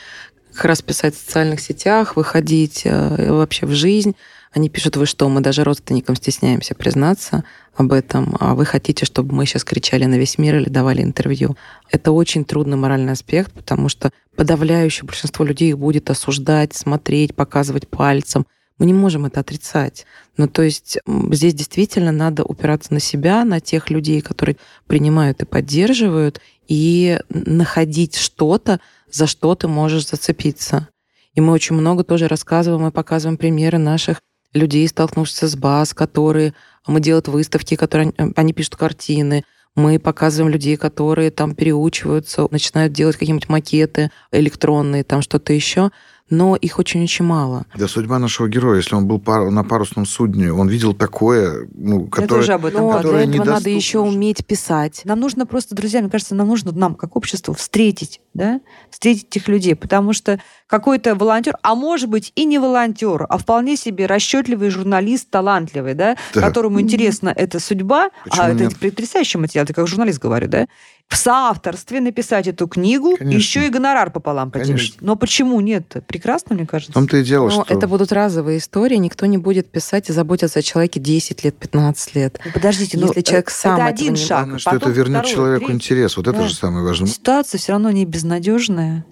как 0.54 0.66
раз 0.66 0.82
писать 0.82 1.14
в 1.14 1.18
социальных 1.18 1.60
сетях, 1.60 2.16
выходить 2.16 2.82
э, 2.84 3.32
вообще 3.32 3.66
в 3.66 3.72
жизнь, 3.72 4.14
они 4.54 4.68
пишут, 4.68 4.96
вы 4.96 5.06
что, 5.06 5.28
мы 5.28 5.40
даже 5.40 5.64
родственникам 5.64 6.14
стесняемся 6.14 6.76
признаться 6.76 7.42
об 7.74 7.92
этом, 7.92 8.36
а 8.38 8.54
вы 8.54 8.64
хотите, 8.64 9.04
чтобы 9.04 9.34
мы 9.34 9.46
сейчас 9.46 9.64
кричали 9.64 10.04
на 10.04 10.14
весь 10.14 10.38
мир 10.38 10.56
или 10.56 10.68
давали 10.68 11.02
интервью. 11.02 11.56
Это 11.90 12.12
очень 12.12 12.44
трудный 12.44 12.76
моральный 12.76 13.14
аспект, 13.14 13.52
потому 13.52 13.88
что 13.88 14.12
подавляющее 14.36 15.04
большинство 15.04 15.44
людей 15.44 15.70
их 15.70 15.78
будет 15.78 16.08
осуждать, 16.08 16.72
смотреть, 16.72 17.34
показывать 17.34 17.88
пальцем. 17.88 18.46
Мы 18.78 18.86
не 18.86 18.94
можем 18.94 19.26
это 19.26 19.40
отрицать. 19.40 20.06
Но 20.36 20.46
то 20.46 20.62
есть 20.62 20.98
здесь 21.04 21.54
действительно 21.54 22.12
надо 22.12 22.44
упираться 22.44 22.94
на 22.94 23.00
себя, 23.00 23.44
на 23.44 23.60
тех 23.60 23.90
людей, 23.90 24.20
которые 24.20 24.56
принимают 24.86 25.42
и 25.42 25.46
поддерживают, 25.46 26.40
и 26.68 27.18
находить 27.28 28.16
что-то, 28.16 28.80
за 29.10 29.26
что 29.26 29.54
ты 29.54 29.68
можешь 29.68 30.08
зацепиться. 30.08 30.88
И 31.34 31.40
мы 31.40 31.52
очень 31.52 31.76
много 31.76 32.04
тоже 32.04 32.28
рассказываем 32.28 32.86
и 32.86 32.92
показываем 32.92 33.36
примеры 33.36 33.78
наших 33.78 34.20
людей, 34.52 34.86
столкнувшихся 34.88 35.48
с 35.48 35.56
БАС, 35.56 35.94
которые... 35.94 36.54
Мы 36.86 37.00
делают 37.00 37.28
выставки, 37.28 37.76
которые... 37.76 38.12
Они 38.36 38.52
пишут 38.52 38.76
картины, 38.76 39.44
мы 39.74 39.98
показываем 39.98 40.52
людей, 40.52 40.76
которые 40.76 41.30
там 41.30 41.54
переучиваются, 41.54 42.46
начинают 42.50 42.92
делать 42.92 43.16
какие-нибудь 43.16 43.48
макеты 43.48 44.10
электронные, 44.30 45.02
там 45.02 45.20
что-то 45.20 45.52
еще 45.52 45.90
но 46.36 46.56
их 46.56 46.78
очень-очень 46.78 47.24
мало. 47.24 47.66
Да, 47.76 47.88
судьба 47.88 48.18
нашего 48.18 48.48
героя, 48.48 48.76
если 48.78 48.94
он 48.94 49.06
был 49.06 49.18
пар, 49.18 49.50
на 49.50 49.64
парусном 49.64 50.06
судне, 50.06 50.52
он 50.52 50.68
видел 50.68 50.94
такое, 50.94 51.68
ну, 51.74 52.06
которое, 52.06 52.40
тоже 52.40 52.52
об 52.52 52.66
этом. 52.66 52.82
Но 52.82 53.00
для 53.00 53.10
этого 53.10 53.22
недоступно. 53.22 53.52
надо 53.52 53.70
еще 53.70 53.98
уметь 54.00 54.46
писать. 54.46 55.02
Нам 55.04 55.20
нужно 55.20 55.46
просто, 55.46 55.74
друзья, 55.74 56.00
мне 56.00 56.10
кажется, 56.10 56.34
нам 56.34 56.48
нужно, 56.48 56.72
нам, 56.72 56.94
как 56.94 57.16
обществу, 57.16 57.54
встретить, 57.54 58.20
да, 58.34 58.60
встретить 58.90 59.28
этих 59.28 59.48
людей, 59.48 59.74
потому 59.74 60.12
что 60.12 60.40
какой-то 60.66 61.14
волонтер, 61.14 61.56
а 61.62 61.74
может 61.74 62.08
быть 62.08 62.32
и 62.34 62.44
не 62.44 62.58
волонтер, 62.58 63.26
а 63.28 63.38
вполне 63.38 63.76
себе 63.76 64.06
расчетливый 64.06 64.70
журналист, 64.70 65.28
талантливый, 65.30 65.94
да, 65.94 66.16
да. 66.32 66.40
которому 66.40 66.80
интересна 66.80 67.32
эта 67.34 67.60
судьба, 67.60 68.06
а 68.06 68.28
Почему 68.28 68.44
а 68.44 68.52
нет? 68.52 68.72
это 68.72 68.76
потрясающий 68.90 69.38
материал, 69.38 69.66
ты 69.66 69.74
как 69.74 69.86
журналист 69.86 70.18
говорю, 70.20 70.48
да, 70.48 70.66
в 71.08 71.16
соавторстве 71.16 72.00
написать 72.00 72.48
эту 72.48 72.66
книгу, 72.66 73.16
Конечно. 73.18 73.36
еще 73.36 73.66
и 73.66 73.68
гонорар 73.68 74.10
пополам 74.10 74.50
поделить. 74.50 74.68
Конечно. 74.70 74.96
Но 75.02 75.16
почему 75.16 75.60
нет? 75.60 75.96
Прекрасно, 76.08 76.54
мне 76.54 76.66
кажется. 76.66 76.94
том-то 76.94 77.18
и 77.18 77.22
дело, 77.22 77.44
Но 77.50 77.50
что... 77.50 77.66
это 77.68 77.86
будут 77.86 78.10
разовые 78.10 78.56
истории, 78.58 78.96
никто 78.96 79.26
не 79.26 79.36
будет 79.36 79.70
писать 79.70 80.08
и 80.08 80.14
заботиться 80.14 80.60
о 80.60 80.62
человеке 80.62 81.00
10 81.00 81.44
лет, 81.44 81.56
15 81.58 82.14
лет. 82.14 82.40
Ну, 82.42 82.52
Подождите, 82.52 82.96
ну, 82.98 83.08
Если 83.08 83.20
человек 83.20 83.48
э, 83.48 83.52
сам 83.52 83.76
это 83.76 83.84
один 83.86 84.14
не- 84.14 84.18
шаг. 84.18 84.38
Главное, 84.38 84.58
что 84.58 84.76
это 84.76 84.90
вернет 84.90 85.18
второй, 85.26 85.34
человеку 85.34 85.64
третий. 85.66 85.74
интерес. 85.76 86.16
Вот 86.16 86.26
это 86.26 86.38
Да. 86.38 86.48
же 86.48 86.54
самое 86.54 86.84
важное. 86.86 87.06
Ситуация 87.08 87.58
все 87.58 87.72
равно 87.72 87.90
не 87.90 88.06
безнадежная. 88.06 89.04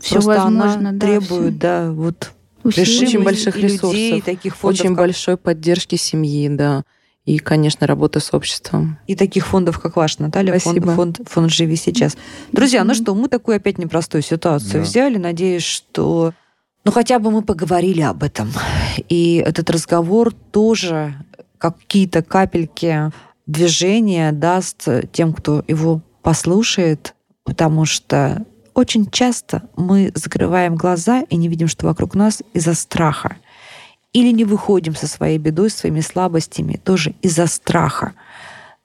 Все 0.00 0.14
Просто 0.16 0.30
возможно, 0.30 0.74
она 0.88 0.92
да, 0.92 0.98
требует, 1.06 1.50
всё. 1.52 1.58
да, 1.60 1.90
вот 1.92 2.32
Усилий. 2.62 3.06
Очень 3.06 3.22
больших 3.22 3.56
и 3.56 3.60
людей, 3.62 3.74
ресурсов, 3.76 4.24
таких 4.24 4.56
фондов, 4.56 4.80
Очень 4.80 4.90
как- 4.94 4.98
большой 4.98 5.36
поддержки 5.36 5.94
семьи, 5.96 6.48
да. 6.48 6.82
И, 7.26 7.38
конечно, 7.38 7.86
работа 7.86 8.18
с 8.20 8.32
обществом. 8.34 8.98
и 9.06 9.14
таких 9.14 9.46
фондов, 9.46 9.78
как 9.78 9.96
ваш, 9.96 10.18
Наталья, 10.18 10.52
фонд, 10.58 10.76
Спасибо. 10.78 10.94
фонд, 10.94 11.20
фонд 11.26 11.50
«Живи 11.50 11.76
сейчас». 11.76 12.16
Друзья, 12.52 12.82
ну 12.84 12.94
что, 12.94 13.14
мы 13.14 13.28
такую 13.28 13.56
опять 13.56 13.78
непростую 13.78 14.22
ситуацию 14.22 14.72
Да. 14.74 14.80
взяли. 14.80 15.16
Надеюсь, 15.18 15.62
что 15.62 16.32
ну 16.84 16.92
хотя 16.92 17.18
бы 17.18 17.30
мы 17.30 17.42
поговорили 17.42 18.00
об 18.00 18.22
этом. 18.22 18.50
И 19.08 19.42
этот 19.46 19.68
разговор 19.70 20.32
тоже 20.50 21.14
какие-то 21.58 22.22
капельки 22.22 23.10
движения 23.46 24.32
даст 24.32 24.88
тем, 25.12 25.32
кто 25.34 25.62
его 25.68 26.00
послушает, 26.22 27.14
потому 27.44 27.84
что 27.84 28.44
очень 28.80 29.10
часто 29.10 29.62
мы 29.76 30.10
закрываем 30.14 30.74
глаза 30.74 31.22
и 31.28 31.36
не 31.36 31.48
видим, 31.48 31.68
что 31.68 31.86
вокруг 31.86 32.14
нас 32.14 32.42
из-за 32.54 32.74
страха. 32.74 33.36
Или 34.12 34.32
не 34.32 34.44
выходим 34.44 34.96
со 34.96 35.06
своей 35.06 35.38
бедой, 35.38 35.70
своими 35.70 36.00
слабостями, 36.00 36.80
тоже 36.82 37.14
из-за 37.20 37.46
страха. 37.46 38.14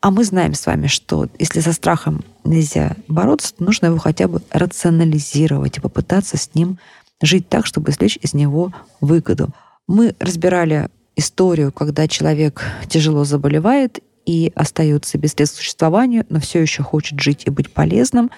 А 0.01 0.11
мы 0.11 0.25
знаем 0.25 0.53
с 0.53 0.65
вами, 0.65 0.87
что 0.87 1.29
если 1.39 1.61
со 1.61 1.71
страхом 1.71 2.25
нельзя 2.43 2.95
бороться, 3.07 3.55
то 3.55 3.63
нужно 3.63 3.87
его 3.87 3.97
хотя 3.97 4.27
бы 4.27 4.41
рационализировать 4.51 5.77
и 5.77 5.81
попытаться 5.81 6.37
с 6.37 6.53
ним 6.53 6.77
жить 7.21 7.47
так, 7.47 7.65
чтобы 7.65 7.91
извлечь 7.91 8.19
из 8.21 8.33
него 8.33 8.73
выгоду. 8.99 9.49
Мы 9.87 10.13
разбирали 10.19 10.89
историю, 11.15 11.71
когда 11.71 12.07
человек 12.07 12.61
тяжело 12.89 13.23
заболевает 13.23 13.99
и 14.25 14.51
остается 14.55 15.17
без 15.17 15.31
средств 15.31 15.57
к 15.57 15.61
существованию, 15.61 16.25
но 16.29 16.39
все 16.41 16.61
еще 16.61 16.83
хочет 16.83 17.19
жить 17.19 17.43
и 17.45 17.49
быть 17.49 17.71
полезным. 17.71 18.29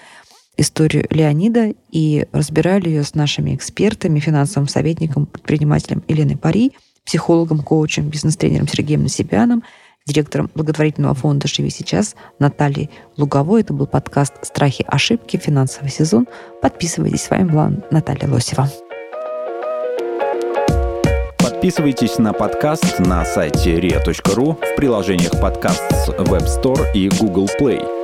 Историю 0.60 1.06
Леонида 1.10 1.72
и 1.92 2.26
разбирали 2.32 2.88
ее 2.88 3.04
с 3.04 3.14
нашими 3.14 3.54
экспертами, 3.54 4.18
финансовым 4.18 4.68
советником, 4.68 5.26
предпринимателем 5.26 6.02
Еленой 6.08 6.36
Пари, 6.36 6.72
психологом, 7.06 7.60
коучем, 7.60 8.08
бизнес-тренером 8.08 8.66
Сергеем 8.66 9.04
Насибяном, 9.04 9.62
директором 10.04 10.50
благотворительного 10.54 11.14
фонда 11.14 11.46
«Живи 11.46 11.70
сейчас» 11.70 12.16
Натальей 12.40 12.90
Луговой. 13.16 13.60
Это 13.60 13.72
был 13.72 13.86
подкаст 13.86 14.34
«Страхи, 14.42 14.84
ошибки. 14.88 15.36
Финансовый 15.36 15.90
сезон». 15.90 16.26
Подписывайтесь. 16.60 17.22
С 17.22 17.30
вами 17.30 17.48
была 17.48 17.72
Наталья 17.92 18.28
Лосева. 18.28 18.68
Подписывайтесь 21.38 22.18
на 22.18 22.32
подкаст 22.32 22.98
на 22.98 23.24
сайте 23.24 23.78
ria.ru 23.78 24.54
в 24.54 24.76
приложениях 24.76 25.40
подкаст 25.40 25.84
с 25.92 26.08
Web 26.08 26.46
Store 26.46 26.92
и 26.94 27.08
Google 27.10 27.48
Play. 27.60 27.97